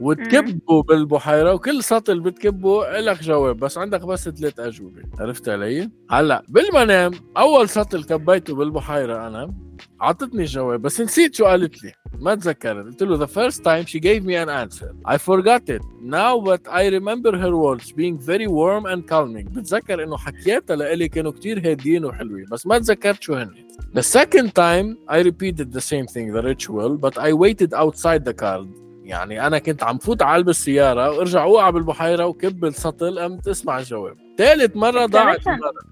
وتكبه 0.00 0.82
بالبحيرة 0.82 1.54
وكل 1.54 1.82
سطل 1.82 2.20
بتكبه 2.20 3.00
لك 3.00 3.22
جواب. 3.22 3.56
بس 3.56 3.78
عندك 3.78 4.06
بس 4.06 4.28
ثلاث 4.28 4.60
أجوبة. 4.60 5.02
عرفت 5.20 5.48
علي؟ 5.48 5.90
هلأ 6.10 6.42
بالمنام 6.48 7.10
أول 7.36 7.68
سطل 7.68 8.04
كبيته 8.04 8.54
بالبحيرة 8.54 9.26
أنا. 9.26 9.54
عطتني 10.02 10.42
الجواب 10.42 10.82
بس 10.82 11.00
نسيت 11.00 11.34
شو 11.34 11.44
قالت 11.44 11.84
لي. 11.84 11.92
ما 12.20 12.34
تذكرت. 12.34 12.86
قلت 12.86 13.02
له 13.02 13.26
the 13.26 13.30
first 13.30 13.58
time 13.58 13.86
she 13.86 14.00
gave 14.00 14.24
me 14.24 14.34
an 14.34 14.48
answer. 14.48 14.90
I 15.06 15.16
forgot 15.16 15.68
it. 15.68 15.82
Now 16.00 16.40
but 16.40 16.62
I 16.68 16.88
remember 16.98 17.32
her 17.42 17.52
words 17.56 17.92
being 17.92 18.18
very 18.18 18.46
warm 18.46 18.86
and 18.86 19.08
calming. 19.08 19.48
بتذكر 19.48 20.04
إنه 20.04 20.16
حكياتها 20.16 20.76
لإلي 20.76 21.08
كانوا 21.08 21.32
كتير 21.32 21.70
هادين 21.70 22.04
وحلوين 22.04 22.46
بس 22.52 22.66
ما 22.66 22.78
تذكرت 22.78 23.22
شو 23.22 23.34
هن 23.34 23.50
The 23.94 24.02
second 24.02 24.48
time 24.54 24.96
I 25.08 25.18
repeated 25.30 25.72
the 25.72 25.80
same 25.80 26.06
thing 26.14 26.32
the 26.32 26.42
ritual 26.42 26.96
but 26.96 27.18
I 27.18 27.32
waited 27.32 27.74
outside 27.74 28.24
the 28.24 28.34
car. 28.42 28.66
يعني 29.04 29.46
أنا 29.46 29.58
كنت 29.58 29.82
عم 29.82 29.98
فوت 29.98 30.22
على 30.22 30.42
السيارة 30.42 31.10
وارجع 31.10 31.42
أوقع 31.42 31.70
بالبحيرة 31.70 32.26
وكب 32.26 32.64
السطل 32.64 33.18
قمت 33.18 33.48
اسمع 33.48 33.78
الجواب. 33.78 34.16
ثالث 34.38 34.76
مرة 34.76 35.06
ضاعت. 35.06 35.40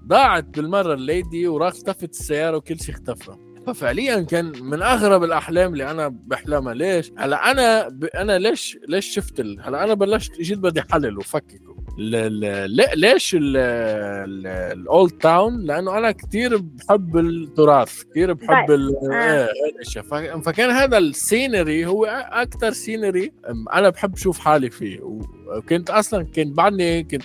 ضاعت 0.07 0.43
بالمرة 0.43 0.93
ال 0.93 1.04
lady 1.04 1.47
وراح 1.47 1.67
اختفت 1.67 2.09
السيارة 2.09 2.57
وكل 2.57 2.79
شيء 2.79 2.95
اختفى. 2.95 3.50
ففعليا 3.67 4.21
كان 4.21 4.51
من 4.61 4.81
أغرب 4.81 5.23
الأحلام 5.23 5.73
اللي 5.73 5.91
أنا 5.91 6.07
بحلمها. 6.07 6.73
ليش؟ 6.73 7.11
هلا 7.17 7.51
أنا 7.51 7.89
ب... 7.89 8.05
أنا 8.05 8.39
ليش 8.39 8.77
ليش 8.87 9.05
شفت 9.05 9.39
ال... 9.39 9.61
هلا 9.61 9.83
أنا 9.83 9.93
بلشت 9.93 10.39
اجيت 10.39 10.57
بدي 10.59 10.81
حلل 10.81 11.17
وفككه 11.17 11.71
ل... 11.97 12.11
ل... 12.11 12.75
ل... 12.75 12.85
ليش 12.95 13.35
ال 13.39 13.82
old 13.82 15.11
town؟ 15.11 15.61
لأنه 15.61 15.97
أنا 15.97 16.11
كثير 16.11 16.57
بحب 16.57 17.17
التراث 17.17 18.03
كثير 18.03 18.33
بحب 18.33 18.71
ال... 18.71 18.95
آه. 19.11 19.15
إيه 19.15 19.43
هيك 19.43 19.75
الاشياء 19.75 20.03
ف... 20.03 20.13
فكان 20.45 20.69
هذا 20.69 20.97
ال 20.97 21.08
scenery 21.08 21.85
هو 21.85 22.05
أكثر 22.31 22.71
scenery 22.71 23.31
أنا 23.73 23.89
بحب 23.89 24.13
أشوف 24.13 24.39
حالي 24.39 24.69
فيه. 24.69 24.99
وكنت 25.01 25.89
أصلا 25.89 26.23
كنت 26.23 26.57
بعدني 26.57 27.03
كنت 27.03 27.23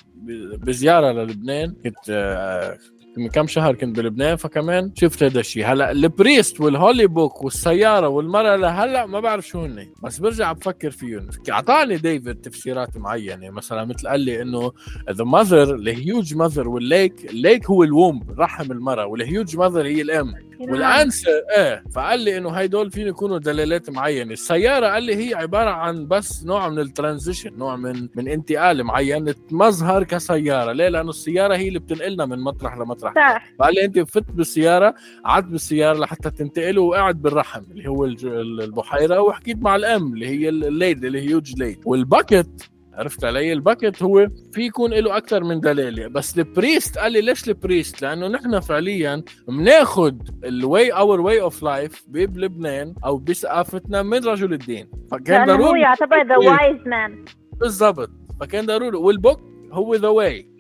بزيارة 0.59 1.13
للبنان 1.13 1.75
كنت 1.85 2.11
آه، 2.11 2.79
من 3.19 3.29
كم 3.29 3.47
شهر 3.47 3.75
كنت 3.75 3.97
بلبنان 3.97 4.37
فكمان 4.37 4.93
شفت 4.95 5.23
هذا 5.23 5.41
الشيء. 5.41 5.67
هلا 5.67 5.91
ال 5.91 6.01
priest 6.01 6.61
وال 6.61 6.76
holy 6.76 7.07
book 7.07 7.45
والسيارة 7.45 8.09
والمرأة 8.09 8.57
لهلا 8.57 9.07
ما 9.07 9.21
بعرف 9.21 9.47
شو 9.47 9.65
هن 9.65 9.87
بس 10.03 10.19
برجع 10.19 10.53
بفكر 10.53 10.91
فيهم. 10.91 11.29
أعطاني 11.51 11.97
ديفيد 11.97 12.35
تفسيرات 12.35 12.97
معينة. 12.97 13.51
مثلا 13.51 13.85
مثل 13.85 14.09
قال 14.09 14.21
لي 14.21 14.43
إنه 14.43 14.73
ذا 15.11 15.25
ماذر 15.25 15.75
الهيوج 15.75 16.35
ماذر 16.35 16.69
والليك 16.69 17.31
الليك 17.31 17.67
هو 17.71 17.85
الوومب 17.85 18.41
رحم 18.41 18.73
المرأة. 18.73 19.07
وال 19.07 19.23
huge 19.23 19.57
mother 19.57 19.87
هي 19.87 20.03
الأم. 20.03 20.35
وال 20.61 20.78
answer 20.78 21.31
إيه 21.57 21.85
فقال 21.95 22.21
لي 22.21 22.39
إنه 22.39 22.51
هيدول 22.51 22.91
فين 22.91 23.07
يكونوا 23.07 23.39
دلالات 23.39 23.91
معينة. 23.91 24.33
السيارة 24.33 24.87
قال 24.87 25.03
لي 25.03 25.17
هي 25.17 25.35
عبارة 25.35 25.71
عن 25.71 26.09
بس 26.09 26.45
نوع 26.45 26.69
من 26.69 26.79
ال 26.79 26.86
transition 26.86 27.59
نوع 27.59 27.77
من 27.77 28.09
من 28.15 28.29
انتقال 28.29 28.85
معين 28.85 29.35
تمظهر 29.51 30.05
كسيارة. 30.05 30.73
ليه؟ 30.73 30.89
لأنه 30.89 31.11
السيارة 31.11 31.57
هي 31.57 31.69
اللي 31.69 31.79
بتنقلنا 31.79 32.27
من 32.27 32.39
مطرح 32.41 32.77
لمطرح. 32.79 33.15
صح. 33.15 33.47
فقال 33.59 33.75
لي 33.75 33.85
أنت 33.85 33.99
فت 33.99 34.31
بالسيارة 34.31 34.95
قعدت 35.25 35.47
بالسيارة 35.47 35.99
لحتى 35.99 36.31
تنتقل 36.31 36.79
وقعد 36.79 37.23
بالرحم 37.23 37.63
اللي 37.71 37.89
هو 37.89 38.05
البحيرة. 38.05 39.21
وحكيت 39.21 39.57
مع 39.63 39.77
الأم 39.77 40.15
اللي 40.15 40.27
هي 40.29 40.49
ال 40.49 40.60
lady 40.60 41.05
اللي 41.05 41.21
هي 41.21 41.29
huge 41.29 41.53
lady 41.59 41.79
وال 41.85 42.06
bucket 42.06 42.71
عرفت 42.97 43.25
علي؟ 43.25 43.53
ال 43.53 43.60
bucket 43.60 44.03
هو 44.03 44.29
في 44.53 44.63
يكون 44.63 44.95
له 44.95 45.17
أكثر 45.17 45.45
من 45.45 45.61
دلاله 45.61 46.07
بس 46.07 46.39
ال 46.39 46.47
priest 46.47 46.99
قال 46.99 47.13
لي 47.13 47.21
ليش 47.21 47.49
ال 47.49 47.56
priest 47.56 48.03
لأنه 48.03 48.29
نحن 48.29 48.61
فعليا 48.61 49.23
بناخذ 49.49 50.15
ال 50.45 50.91
way 50.93 51.10
or 51.10 51.21
way 51.21 51.41
of 51.41 51.63
life 51.63 52.05
بلبنان 52.09 52.95
أو 53.05 53.19
بثقافتنا 53.19 54.03
من 54.03 54.25
رجل 54.25 54.53
الدين. 54.53 54.91
فكان 55.11 55.41
لأنه 55.41 55.53
هو 55.53 55.59
ضروري 55.59 55.81
يعتبر 55.81 56.27
the. 56.29 56.37
wise 56.37 56.81
man 56.87 57.25
بالضبط. 57.53 58.11
فكان 58.41 58.67
ضروري. 58.67 58.97
وال 58.97 59.11
book 59.11 59.41
هو 59.73 59.95
the 59.95 60.09
way 60.09 60.51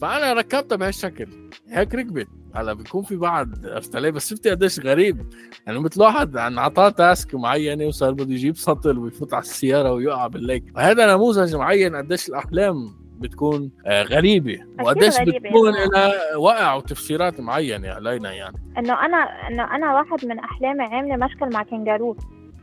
فأنا 0.00 0.32
ركبتها 0.32 0.76
بهالشكل. 0.76 1.26
هيك 1.68 1.94
ركبت. 1.94 2.28
هلا 2.60 2.72
بيكون 2.72 3.02
في 3.02 3.16
بعض 3.16 3.48
علي 3.94 4.10
بس 4.10 4.30
شفتي 4.30 4.50
قديش 4.50 4.80
غريب. 4.80 5.26
يعني 5.66 5.78
مثل 5.78 6.02
واحد 6.02 6.36
عن 6.36 6.58
عطاه 6.58 6.88
task 6.88 7.34
معينة 7.34 7.86
وصار 7.86 8.12
بده 8.12 8.34
يجيب 8.34 8.56
سطل 8.56 8.98
ويفوت 8.98 9.34
على 9.34 9.42
السيارة 9.42 9.92
ويقع 9.92 10.26
بال 10.26 10.37
lake. 10.37 10.64
وهذا 10.76 11.14
نموذج 11.14 11.56
معين 11.56 11.96
قديش 11.96 12.28
الأحلام 12.28 12.74
بتكون 13.18 13.70
آه، 13.86 14.02
غريبة. 14.02 14.58
وقديش 14.80 15.20
بتكون. 15.20 15.72
لها 15.94 16.36
وقع 16.36 16.74
وتفسيرات 16.74 17.40
معينة 17.40 17.88
علينا 17.88 18.32
يعني. 18.32 18.56
إنه 18.78 19.04
أنا 19.04 19.16
إنه 19.48 19.76
أنا 19.76 19.94
واحد 19.94 20.26
من 20.26 20.38
أحلامي 20.38 20.84
عاملة 20.84 21.26
مشكل 21.26 21.50
مع 21.52 21.62
كنجارو 21.62 22.16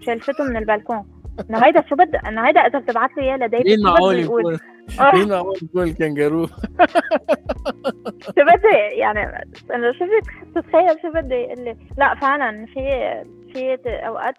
شلفته 0.05 0.43
من 0.43 0.58
البلكون. 0.58 1.03
إنه 1.49 1.65
هيدا 1.65 1.84
شو 1.89 1.95
بد 1.95 2.15
إنه 2.15 2.47
هيدا 2.47 2.60
إذا 2.60 2.79
بتبعت 2.79 3.10
لي 3.17 3.23
إياه 3.23 3.38
لديفيد 3.38 3.65
مين 3.67 3.75
شو 3.77 3.81
بده 3.81 3.91
معقول 3.91 4.19
يقول. 4.19 4.60
مين 5.13 5.30
معقول 5.30 5.58
يكون 5.63 5.84
الكنجارو 5.84 6.48
شو 8.26 8.32
بدي 8.45 8.78
يعني 8.93 9.45
انه 9.76 9.91
شو 9.91 10.06
بدك 10.06 10.56
تتخيل 10.56 11.02
شو 11.02 11.12
بدي 11.12 11.36
يقول 11.36 11.65
لي 11.65 11.76
لا 11.98 12.15
فعلا 12.15 12.65
في 12.65 12.82
في 13.56 13.78
أوقات 14.08 14.36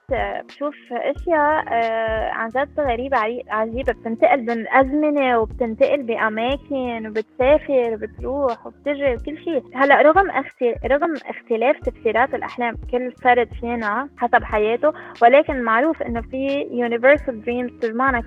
بشوف 0.48 0.74
أشياء 0.92 1.64
آه، 1.68 2.30
عن 2.30 2.48
جد 2.48 2.80
غريبة 2.80 3.18
عجيبة. 3.48 3.92
بتنتقل 3.92 4.46
بين 4.46 4.68
أزمنة 4.68 5.38
وبتنتقل 5.38 6.02
بأماكن 6.02 7.06
وبتسافر 7.06 7.94
وبتروح 7.94 8.66
وبتجي 8.66 9.14
وكل 9.14 9.38
شيء. 9.44 9.62
هلأ 9.74 10.02
رغم. 10.02 10.30
رغم 10.86 11.14
اختلاف 11.26 11.76
تفسيرات 11.78 12.34
الأحلام 12.34 12.74
كل 12.90 13.12
فرد 13.12 13.48
فينا 13.60 14.08
حسب 14.16 14.44
حياته 14.44 14.92
ولكن 15.22 15.62
معروف 15.62 16.02
إنه 16.02 16.20
في 16.20 16.68
universal 16.70 17.42
dreams 17.42 17.70
بمعنى 17.82 18.22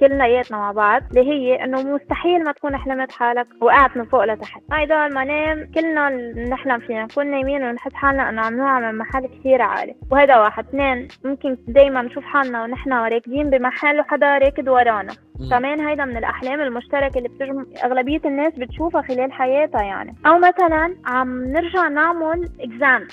كلياتنا 0.00 0.58
مع 0.58 0.72
بعض 0.72 1.02
اللي 1.10 1.30
هي 1.30 1.63
انه 1.64 1.82
مستحيل 1.82 2.44
ما 2.44 2.52
تكون 2.52 2.76
حلمت 2.76 3.12
حالك 3.12 3.46
وقعت 3.60 3.96
من 3.96 4.04
فوق 4.04 4.24
لتحت. 4.24 4.62
هيدا 4.72 5.06
المنام 5.06 5.70
كلنا 5.74 6.10
بنحلم 6.10 6.78
فيها. 6.78 7.04
نكون 7.04 7.26
نايمين 7.26 7.62
ونحس 7.64 7.94
حالنا 7.94 8.28
إنه 8.28 8.42
عم 8.42 8.56
نوقع 8.56 8.80
من 8.80 8.98
محل 8.98 9.26
كثير 9.26 9.62
عالي. 9.62 9.94
وهذا 10.10 10.38
واحد. 10.38 10.64
اثنين 10.68 11.08
ممكن 11.24 11.56
دايما 11.68 12.02
نشوف 12.02 12.24
حالنا 12.24 12.62
ونحن 12.62 12.92
راكدين 12.92 13.50
بمحل 13.50 14.00
وحدا 14.00 14.38
راكد 14.38 14.68
ورانا. 14.68 15.12
كمان 15.50 15.80
هيدا 15.80 16.04
من 16.04 16.16
الأحلام 16.16 16.60
المشتركة 16.60 17.18
اللي 17.18 17.28
بتجم 17.28 17.66
أغلبية 17.84 18.20
الناس 18.24 18.52
بتشوفها 18.58 19.02
خلال 19.02 19.32
حياتها 19.32 19.82
يعني. 19.82 20.14
أو 20.26 20.38
مثلا 20.38 20.96
عم 21.06 21.44
نرجع 21.44 21.88
نعمل 21.88 22.48
exam 22.60 23.06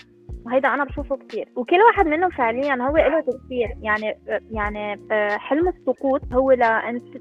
وهيدا 0.46 0.74
أنا 0.74 0.84
بشوفه 0.84 1.18
كثير 1.18 1.48
وكل 1.56 1.82
واحد 1.82 2.08
منهم 2.08 2.30
فعليا 2.30 2.76
هو 2.76 2.98
له 2.98 3.20
تفسير 3.20 3.78
يعني 3.82 4.18
يعني 4.52 5.00
آه، 5.12 5.38
حلم 5.38 5.68
السقوط 5.68 6.22
هو 6.34 6.52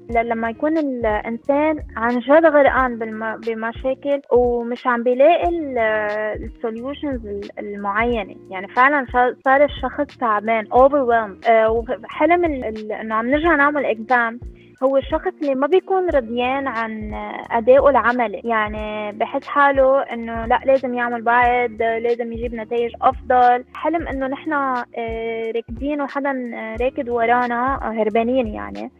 لما 0.09 0.49
يكون 0.49 0.77
الإنسان 0.77 1.79
عن 1.97 2.19
جد 2.19 2.45
غرقان 2.45 2.99
بمشاكل 3.37 4.21
ومش 4.31 4.87
عم 4.87 5.03
بيلاقي 5.03 5.49
السوليوشنز 6.35 7.49
المعينة. 7.59 8.35
يعني 8.49 8.67
فعلا 8.67 9.05
صار 9.45 9.63
الشخص 9.63 10.17
تعبان 10.17 10.65
overwhelmed. 10.65 11.49
آه، 11.49 11.71
وحلم 11.71 12.45
إنه 12.45 13.15
عم 13.15 13.29
نرجع 13.29 13.55
نعمل 13.55 13.85
اكزام 13.85 14.39
هو 14.83 14.97
الشخص 14.97 15.31
اللي 15.41 15.55
ما 15.55 15.67
بيكون 15.67 16.09
رضيان 16.09 16.67
عن 16.67 17.13
أدائه 17.51 17.89
العملي. 17.89 18.41
يعني 18.43 19.11
بحس 19.17 19.47
حاله 19.47 20.01
إنه 20.01 20.45
لا 20.45 20.59
لازم 20.65 20.93
يعمل 20.93 21.21
بعد 21.21 21.81
لازم 21.81 22.33
يجيب 22.33 22.55
نتائج 22.55 22.91
أفضل. 23.01 23.63
حلم 23.75 24.07
إنه 24.07 24.27
نحن 24.27 24.53
آه، 24.53 25.51
راكدين 25.55 26.01
وحدا 26.01 26.51
آه، 26.55 26.75
راكد 26.83 27.09
ورانا 27.09 27.79
هربانين 27.83 28.47
يعني. 28.47 28.91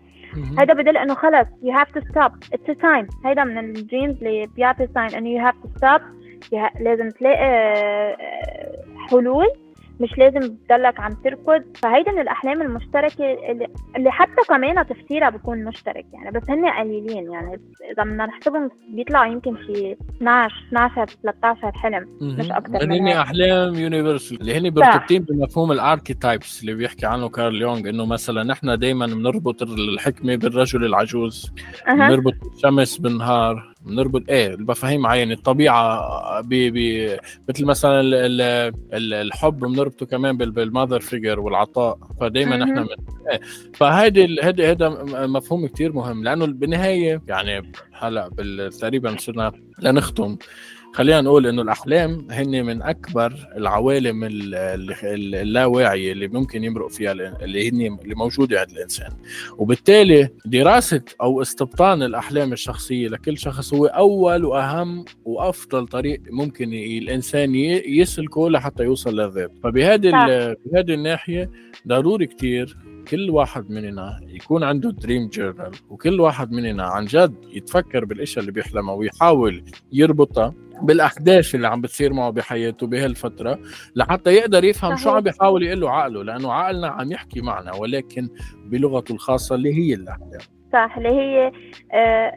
هيدا 0.60 0.74
بدل 0.74 0.98
إنه 0.98 1.14
خلص 1.14 1.48
you 1.64 1.78
have 1.80 1.92
to 2.00 2.02
stop. 2.06 2.32
It's 2.56 2.72
a 2.72 2.76
sign. 2.82 3.26
هيدا 3.26 3.44
من 3.44 3.58
ال 3.58 3.66
dreams 3.66 4.16
اللي 4.24 4.48
بيعطي 4.56 4.88
sign 4.88 5.16
إنه 5.16 5.40
you 5.40 5.52
have 5.52 5.56
to 5.56 5.70
stop. 5.80 6.02
You 6.54 6.58
ha- 6.58 6.82
لازم 6.82 7.10
تلاقي 7.10 7.46
آه، 7.46 8.18
حلول. 9.10 9.48
مش 10.02 10.18
لازم 10.18 10.56
تضلك 10.70 11.00
عم 11.00 11.12
تركض 11.24 11.64
فهيدا 11.76 12.12
من 12.12 12.22
الأحلام 12.22 12.62
المشتركة 12.62 13.52
اللي, 13.52 13.68
اللي 13.96 14.12
حتى 14.12 14.42
كمان 14.50 14.88
تفسيرها 14.88 15.30
بيكون 15.30 15.64
مشترك. 15.64 16.06
يعني 16.14 16.32
بس 16.32 16.50
هن 16.50 16.66
قليلين. 16.66 17.32
يعني 17.32 17.60
إذا 17.92 18.04
بدنا 18.04 18.26
نحسبهم 18.26 18.70
بيطلع 18.90 19.28
يمكن 19.28 19.56
شي 19.58 19.98
12 20.18 20.56
12 20.68 21.06
13 21.24 21.72
حلم 21.72 22.08
مش 22.22 22.52
أكتر 22.52 22.88
من 22.88 22.92
هن 22.92 23.08
هيك. 23.08 23.16
أحلام 23.16 23.76
universal 23.76 24.42
اللي 24.42 24.58
هن 24.58 24.74
مرتبطين 24.74 25.24
بمفهوم 25.24 25.72
ال 25.72 25.80
archetypes 25.80 26.62
اللي 26.62 26.74
بيحكي 26.74 27.06
عنه 27.06 27.30
كارل 27.30 27.62
يونغ 27.62 27.90
إنه 27.90 28.06
مثلا 28.06 28.44
نحن 28.44 28.80
دائما 28.80 29.06
بنربط 29.06 29.62
الحكمة 29.64 30.36
بالرجل 30.36 30.86
العجوز 30.86 31.52
بنربط 31.88 32.34
الشمس 32.56 32.98
بالنهار 32.98 33.71
بنربط 33.86 34.24
إيه 34.30 34.54
المفاهيم 34.54 35.02
معينه 35.02 35.34
الطبيعة 35.34 36.42
بي 36.42 36.72
بي 36.72 37.18
مثل 37.50 37.66
مثلا 37.66 38.02
ال 38.02 38.14
ال 38.16 38.42
ال 38.94 39.14
الحب 39.14 39.60
بنربطه 39.60 40.06
كمان 40.06 40.38
بال- 40.38 40.52
بال 40.52 40.64
mother 40.64 41.00
figure 41.00 41.40
والعطاء 41.40 41.98
فدائما. 42.22 42.58
نحن 42.58 42.80
من 42.80 42.88
إيه 43.32 43.40
فهيدي 43.74 44.42
هذا 44.42 44.90
مفهوم 45.28 45.68
كتير 45.68 45.94
مهم 45.94 46.24
لأنه 46.24 46.46
بالنهاية 46.46 47.22
يعني 47.28 47.72
هلأ 48.00 48.30
تقريبا 48.82 49.16
صرنا 49.20 49.52
لنختم 49.80 50.38
خلينا 50.94 51.22
نقول 51.22 51.48
إنه 51.48 51.62
الأحلام 51.62 52.28
هن 52.32 52.66
من 52.66 52.82
أكبر 52.82 53.34
العوالم 53.58 54.24
ال- 54.24 54.56
ال- 54.56 54.92
ال- 55.04 55.36
اللاواعيه 55.36 56.12
اللي 56.12 56.28
ممكن 56.28 56.64
يمرق 56.64 56.88
فيها 56.88 57.12
ال- 57.12 57.22
اللي 57.44 57.70
هن 57.70 57.98
اللي 58.04 58.16
موجوده 58.16 58.60
عند 58.60 58.70
الإنسان. 58.70 59.10
وبالتالي 59.58 60.30
دراسة 60.46 61.02
أو 61.22 61.42
استبطان 61.42 62.04
الأحلام 62.04 62.54
الشخصية 62.54 63.08
لكل 63.08 63.38
شخص 63.38 63.74
هو 63.74 63.86
أول 63.86 64.46
وأهم 64.46 65.06
وأفضل 65.26 65.88
طريق 65.88 66.22
ممكن 66.32 66.74
الإنسان 66.74 67.56
يسلكه 67.86 68.50
لحتى 68.50 68.84
يوصل 68.84 69.20
للذات 69.20 69.52
فبهذه 69.64 70.10
ال- 70.26 70.56
بهذه 70.66 70.94
الناحية 70.94 71.50
ضروري 71.88 72.26
كتير 72.28 72.78
كل 73.08 73.30
واحد 73.30 73.70
مننا 73.70 74.20
يكون 74.28 74.64
عنده 74.64 74.92
دريم 74.92 75.28
جورنال 75.28 75.72
وكل 75.90 76.20
واحد 76.20 76.52
مننا 76.52 76.84
عن 76.84 77.06
جد 77.06 77.36
يتفكر 77.54 78.06
بالإشياء 78.06 78.40
اللي 78.40 78.52
بيحلمها 78.52 78.94
ويحاول 78.94 79.64
يربطها 79.94 80.54
بالأحداث 80.84 81.56
اللي 81.56 81.68
عم 81.68 81.82
بتصير 81.82 82.14
معه 82.14 82.30
بحياته 82.30 82.88
بهالفترة 82.88 83.60
لحتى 83.96 84.34
يقدر 84.34 84.64
يفهم 84.64 84.98
شو. 84.98 85.10
عم 85.10 85.22
بيحاول 85.22 85.64
يقول 85.64 85.82
له 85.82 85.92
عقله 85.92 86.24
لأنه 86.24 86.54
عقلنا 86.54 86.88
عم 86.88 87.12
يحكي 87.12 87.42
معنا 87.42 87.74
ولكن 87.76 88.30
بلغته 88.66 89.14
الخاصة 89.14 89.56
اللي 89.56 89.74
هي 89.74 89.94
الاحلام 89.94 90.61
صح 90.74 90.98
اللي 90.98 91.10
هي 91.10 91.52
آه، 91.94 92.34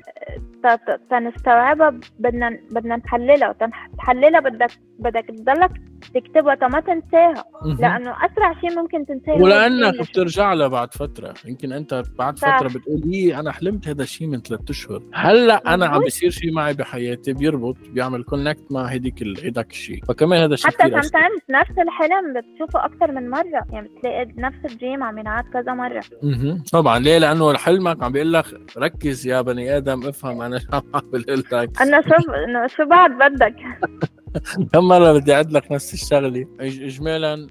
تنستوعبها 1.11 1.95
بدنا 2.19 2.59
بدنا 2.71 2.97
نحللها. 2.97 3.55
تحللها 3.99 4.41
بدك 4.41 4.71
بدك 4.99 5.25
تضلك 5.29 5.71
تكتبها 6.15 6.69
ما 6.69 6.81
تنساها. 6.81 7.45
لأنه 7.79 8.11
أسرع 8.27 8.61
شيء 8.61 8.79
ممكن 8.81 9.07
تنساها 9.07 9.35
هو 9.39 9.45
ولأنك 9.45 10.01
بترجع 10.11 10.53
لها 10.53 10.69
بعد 10.69 10.95
فترة. 10.95 11.35
يمكن 11.47 11.73
أنت 11.73 12.03
بعد 12.19 12.39
صح. 12.39 12.59
فترة 12.59 12.69
بتقول 12.69 13.01
لي 13.05 13.37
أنا 13.41 13.53
حلمت 13.53 13.89
هذا 13.89 14.03
الشيء 14.03 14.27
من 14.29 14.41
ثلاثة 14.41 14.65
أشهر. 14.71 15.03
هلأ 15.15 15.75
أنا 15.75 15.87
عم. 15.87 16.01
بيصير 16.05 16.31
شيء 16.31 16.53
معي 16.53 16.75
بحياتي 16.75 17.33
بيربط 17.33 17.77
بيعمل 17.93 18.23
connect 18.25 18.73
مع 18.73 18.83
هديك 18.85 19.23
ال- 19.23 19.47
هداك 19.47 19.71
الشيء. 19.71 20.05
فكمان 20.09 20.43
هذا 20.43 20.55
الشيء 20.55 20.71
حتى 20.71 20.89
كثير 20.89 21.01
سم 21.03 21.09
times 21.19 21.41
نفس 21.51 21.79
الحلم 21.79 22.35
بتشوفه 22.41 22.85
أكثر 22.85 23.13
من 23.13 23.31
مرة. 23.31 23.65
يعني 23.73 23.89
بتلاقي 23.89 24.27
نفس 24.37 24.73
ال 24.73 24.78
dream 24.78 25.03
عم 25.03 25.19
ينعاد 25.19 25.45
كذا 25.53 25.73
مرة. 25.75 26.03
مهم. 26.23 26.63
طبعا. 26.73 26.99
ليه؟ 26.99 27.19
لأنه 27.19 27.55
حلمك 27.55 28.03
عم 28.03 28.13
بيقول 28.13 28.24
لك 28.33 28.45
ركز 28.79 29.27
يا 29.27 29.41
بني 29.41 29.77
آدم 29.77 30.09
افهم 30.09 30.43
أنا 30.43 30.59
شو 30.59 30.67
عم 30.73 30.83
بعمل 30.93 31.45
لك. 31.53 31.83
انه 31.83 32.01
شو 32.01 32.77
شو 32.77 32.85
بعد 32.85 33.11
بدك؟ 33.11 33.57
كم 34.73 34.89
مره 34.89 35.13
بدي 35.13 35.35
أعد 35.35 35.53
لك 35.53 35.73
نفس 35.73 35.95
الشغلة. 35.95 36.47
اجمالا 36.61 37.47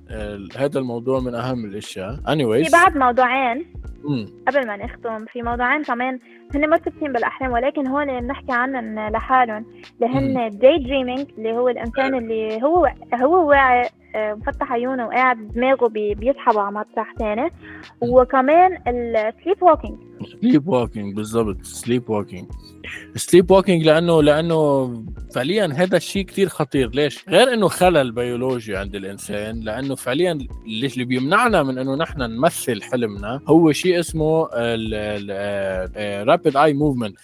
هذا 0.58 0.80
الموضوع 0.80 1.20
من 1.20 1.36
أهم 1.36 1.66
الأشياء. 1.66 2.16
في 2.16 2.22
anyways 2.24 2.72
بعد 2.72 2.98
موضوعين 2.98 3.66
مم. 4.04 4.26
قبل 4.48 4.68
ما 4.68 4.78
نختم 4.78 5.26
في 5.26 5.42
موضوعين 5.42 5.84
كمان 5.84 6.20
هن 6.56 6.70
مرتبطين 6.70 7.14
بالأحلام 7.14 7.52
ولكن 7.52 7.88
هون 7.88 8.20
بنحكي 8.20 8.52
عنهم 8.52 9.00
لحالهم. 9.10 9.66
اللي 10.02 10.16
هن 10.16 10.58
day 10.58 10.78
dreaming 10.78 11.28
اللي 11.38 11.52
هو 11.52 11.70
الإنسان 11.70 12.16
اللي 12.16 12.64
هو 12.64 12.92
هو 13.14 13.50
واعي 13.50 13.90
مفتح 14.16 14.72
عيونه 14.72 15.06
وقاعد 15.08 15.48
دماغه 15.48 15.88
بي- 15.88 16.14
بيسحب 16.16 16.58
على 16.58 16.72
مطرح 16.76 17.14
ثاني 17.20 17.50
وكمان 18.02 18.78
السليب 18.88 19.64
ووكينج 19.64 19.98
سليب 20.42 20.68
ووكينج 20.68 21.16
بالضبط 21.16 21.62
sleepwalking 21.64 22.46
sleepwalking 23.16 23.84
لأنه 23.86 24.24
لأنه 24.24 24.90
فعليا 25.36 25.66
هذا 25.76 25.98
الشيء 25.98 26.26
كتير 26.26 26.50
خطير. 26.50 26.90
ليش؟ 26.90 27.26
غير 27.30 27.54
إنه 27.54 27.68
خلل 27.68 28.12
بيولوجي 28.12 28.76
عند 28.78 28.96
الإنسان 28.96 29.60
لأنه 29.60 29.96
فعليا 29.96 30.32
اللي 30.66 31.06
بيمنعنا 31.06 31.64
من 31.64 31.78
إنه 31.78 31.96
نحن 31.96 32.22
نمثل 32.22 32.82
حلمنا 32.82 33.42
هو 33.48 33.72
شيء 33.72 34.00
اسمه 34.00 34.48
ال 34.56 36.58
rapid 36.58 36.74
eye 36.74 37.16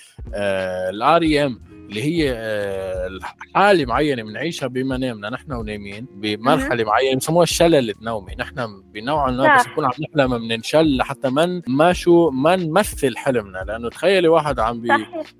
movement 0.89 1.21
ال 1.21 1.45
REM 1.45 1.59
اللي 1.89 2.03
هي 2.03 2.33
آه، 2.35 3.19
حالة 3.55 3.85
معينة 3.85 4.23
بنعيشها 4.23 4.67
بمنامنا 4.67 5.29
نحن 5.29 5.51
ونايمين 5.53 6.07
بمرحلة 6.15 6.83
معينة 6.83 7.17
بسموها 7.17 7.43
الشلل 7.43 7.89
النومي. 7.89 8.35
نحن 8.39 8.83
بنوع 8.93 9.31
ما 9.31 9.55
بس. 9.55 9.67
نكون 9.67 9.85
عم 9.85 9.91
نحلم 9.99 10.37
بننشل 10.37 10.97
لحتى 10.97 11.29
ما 11.29 11.61
ما 11.67 11.93
شو 11.93 12.29
ما 12.29 12.55
نمثل 12.55 13.17
حلمنا. 13.17 13.57
لأنه 13.67 13.89
تخيلي 13.89 14.27
واحد 14.27 14.59
عم 14.59 14.81
بي 14.81 14.89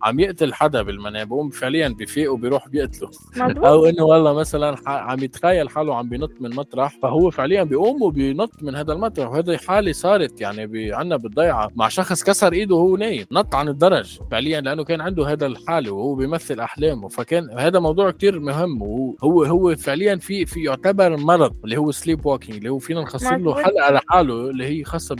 عم 0.03 0.19
يقتل 0.19 0.53
حدا 0.53 0.81
بالمنام 0.81 1.27
بقوم 1.27 1.49
فعليا 1.49 1.87
بفيق 1.87 2.33
وبيروح 2.33 2.67
بيقتله. 2.67 3.09
أو 3.41 3.85
إنه 3.85 4.03
والله 4.03 4.33
مثلا 4.33 4.75
عم 4.87 5.23
يتخيل 5.23 5.69
حاله 5.69 5.95
عم 5.95 6.09
بينط 6.09 6.31
من 6.39 6.55
مطرح 6.55 6.97
فهو 7.01 7.29
فعليا 7.29 7.63
بيقوم 7.63 8.01
وبينط 8.01 8.63
من 8.63 8.75
هذا 8.75 8.93
المطرح. 8.93 9.29
وهذه 9.29 9.57
حالة 9.57 9.91
صارت 9.91 10.41
يعني 10.41 10.93
عنا 10.93 11.15
بالضيعة. 11.15 11.69
مع 11.75 11.87
شخص 11.87 12.23
كسر 12.23 12.53
إيده 12.53 12.75
وهو 12.75 12.97
نايم. 12.97 13.25
نط 13.31 13.55
عن 13.55 13.67
الدرج 13.67 14.19
فعليا 14.31 14.61
لأنه 14.61 14.83
كان 14.83 15.01
عنده 15.01 15.27
هذا 15.31 15.45
الحالة. 15.45 15.91
وهو 15.91 16.15
بيمثل 16.15 16.38
احلامه 16.63 17.07
فكان 17.07 17.49
هذا 17.59 17.79
موضوع 17.79 18.11
كتير 18.11 18.39
مهم 18.39 18.81
وهو 18.81 19.43
هو 19.43 19.75
فعليا 19.75 20.15
في 20.15 20.45
في 20.45 20.63
يعتبر 20.63 21.17
مرض 21.17 21.55
اللي 21.63 21.77
هو 21.77 21.91
sleepwalking 21.91 22.57
اللي 22.57 22.69
هو 22.69 22.79
فينا 22.79 23.01
نخصص 23.01 23.23
له. 23.31 23.55
حلقة 23.63 23.91
لحاله 23.93 24.49
اللي 24.49 24.65
هي 24.79 24.83
خاصة 24.83 25.15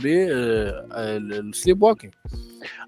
بال 0.90 1.82
sleepwalking 1.82 2.12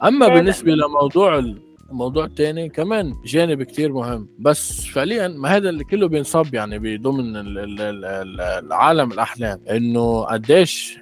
أما 0.05 0.29
بالنسبة 0.29 0.73
لموضوع 0.73 1.39
ال- 1.39 1.63
موضوع 1.91 2.27
تاني 2.27 2.69
كمان 2.69 3.15
جانب 3.25 3.63
كتير 3.63 3.93
مهم. 3.93 4.29
بس 4.39 4.85
فعليا 4.87 5.29
ما 5.29 5.57
هذا 5.57 5.69
اللي 5.69 5.85
كله 5.85 6.09
بينصب 6.09 6.55
يعني 6.55 6.79
بضمن 6.79 7.37
ال- 7.37 7.59
ال- 7.59 7.81
ال- 7.81 8.05
ال- 8.05 8.41
العالم 8.41 9.13
الأحلام. 9.13 9.61
إنه 9.71 10.23
قديش 10.25 10.99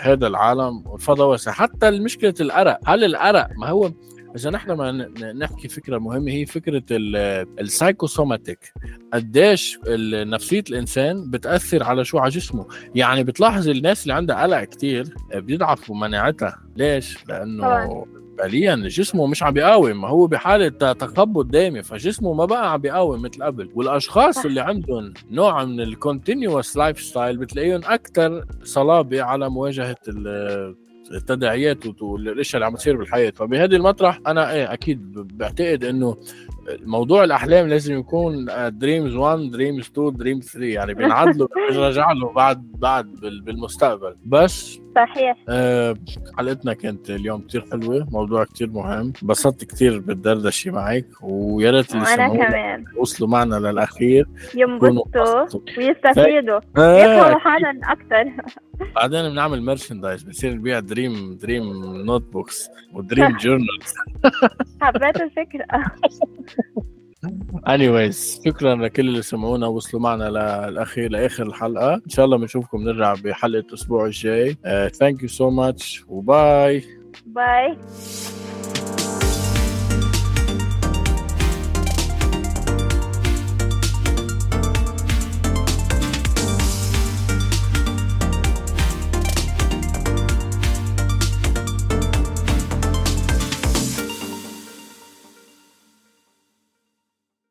هذا 0.00 0.26
العالم 0.26 0.86
والفضاء 0.86 1.28
واسع. 1.28 1.52
حتى 1.52 1.90
مشكله 1.90 2.34
الأرق 2.40 2.78
هل 2.86 3.04
الأرق 3.04 3.48
ما 3.60 3.68
هو 3.68 3.90
اذا 4.38 4.50
نحن 4.50 4.72
ما 4.72 4.92
نحكي 5.32 5.68
فكرة 5.68 5.98
مهمة 5.98 6.32
هي 6.32 6.46
فكرة 6.46 6.82
ال 7.60 7.68
psychosomatic 7.68 8.72
قديش 9.12 9.78
نفسية 10.12 10.64
الإنسان 10.70 11.30
بتأثر 11.30 11.82
على 11.82 12.04
شو 12.04 12.18
على 12.18 12.30
جسمه. 12.30 12.66
يعني 12.94 13.24
بتلاحظ 13.24 13.68
الناس 13.68 14.02
اللي 14.02 14.14
عندها 14.14 14.42
قلق 14.42 14.64
كتير 14.64 15.14
بيضعفوا 15.34 15.96
مناعتها. 15.96 16.62
ليش؟ 16.76 17.28
لأنه 17.28 17.62
طبعاً. 17.62 18.04
فعليا 18.38 18.76
جسمه 18.76 19.26
مش 19.26 19.42
عم 19.42 19.52
بيقاوم. 19.54 20.00
ما 20.00 20.08
هو 20.08 20.26
بحالة 20.26 20.92
تخبط 20.92 21.46
دائمي 21.46 21.82
فجسمه 21.82 22.32
ما 22.32 22.44
بقى 22.44 22.72
عم 22.72 22.80
بيقاوم 22.80 23.22
مثل 23.22 23.42
قبل. 23.42 23.70
والأشخاص. 23.74 24.44
اللي 24.44 24.60
عندهم 24.60 25.14
نوع 25.30 25.64
من 25.64 25.80
ال 25.80 26.76
continuous 26.76 27.00
lifestyle 27.00 27.36
بتلاقيهم 27.36 27.80
أكثر 27.84 28.44
صلابة 28.64 29.22
على 29.22 29.50
مواجهة 29.50 29.96
التداعيات 31.10 32.02
والاشياء 32.02 32.56
اللي 32.56 32.66
عم 32.66 32.76
تصير 32.76 32.96
بالحياة. 32.96 33.30
فبهذه 33.30 33.76
المطرح 33.76 34.20
أنا 34.26 34.52
إيه 34.52 34.72
أكيد 34.72 35.12
بعتقد 35.12 35.84
إنه 35.84 36.16
موضوع 36.80 37.24
الأحلام 37.24 37.68
لازم 37.68 37.98
يكون 37.98 38.46
dreams 38.68 39.14
1 39.14 39.38
dreams 39.50 39.84
2 39.84 40.16
dreams 40.16 40.44
3 40.50 40.66
يعني 40.66 40.94
بينعاد 40.94 41.36
له 41.36 41.48
بيرجع 41.70 42.12
له 42.12 42.32
بعد 42.32 42.72
بعد 42.72 43.06
بال- 43.12 43.40
بالمستقبل. 43.40 44.16
بس 44.26 44.78
صحيح. 44.96 45.36
آه، 45.48 45.94
حلقتنا 46.38 46.72
كانت 46.74 47.10
اليوم 47.10 47.40
كتير 47.40 47.64
حلوة 47.72 48.06
موضوع 48.10 48.44
كتير 48.44 48.70
مهم. 48.70 49.12
انبسطت 49.22 49.64
كتير 49.64 49.98
بالدردشة 50.00 50.70
معك 50.70 51.06
ويا 51.22 51.70
ريت 51.70 51.92
اللي 51.94 52.02
وأنا 52.04 52.28
كمان. 52.48 52.84
وصلوا 52.96 53.28
معنا 53.30 53.58
يكونوا 54.54 55.04
ينبسطوا. 55.14 55.60
ويستفيدوا 55.78 56.60
آه، 56.78 56.98
يفهموا 56.98 57.38
حالهم 57.38 57.80
أكثر 57.84 58.32
بعدين 58.96 59.28
بنعمل 59.28 59.62
merchandise 59.62 60.22
بنصير 60.22 60.54
نبيع 60.54 60.78
dream 60.78 61.38
dream 61.42 61.64
notebooks 62.06 62.32
و 62.32 62.68
dream 62.94 63.36
journal 63.36 63.78
حبيت 64.80 65.20
الفكرة. 65.20 65.66
anyways 67.74 68.44
شكرا 68.44 68.74
لكل 68.74 69.08
اللي 69.08 69.22
سمعونا 69.22 69.66
وصلوا 69.66 70.02
معنا 70.02 70.24
للأخير 70.30 71.10
لآخر 71.10 71.46
الحلقة. 71.46 71.94
إن 71.94 72.08
شاء 72.08 72.24
الله 72.24 72.36
بنشوفكم 72.36 72.82
نرجع 72.82 73.14
بحلقة 73.14 73.60
الأسبوع 73.68 74.06
الجاي. 74.06 74.56
ثانك 74.92 75.22
يو 75.22 75.28
سو 75.28 75.50
ماتش 75.50 76.04
وباي 76.08 76.84
باي 77.26 77.78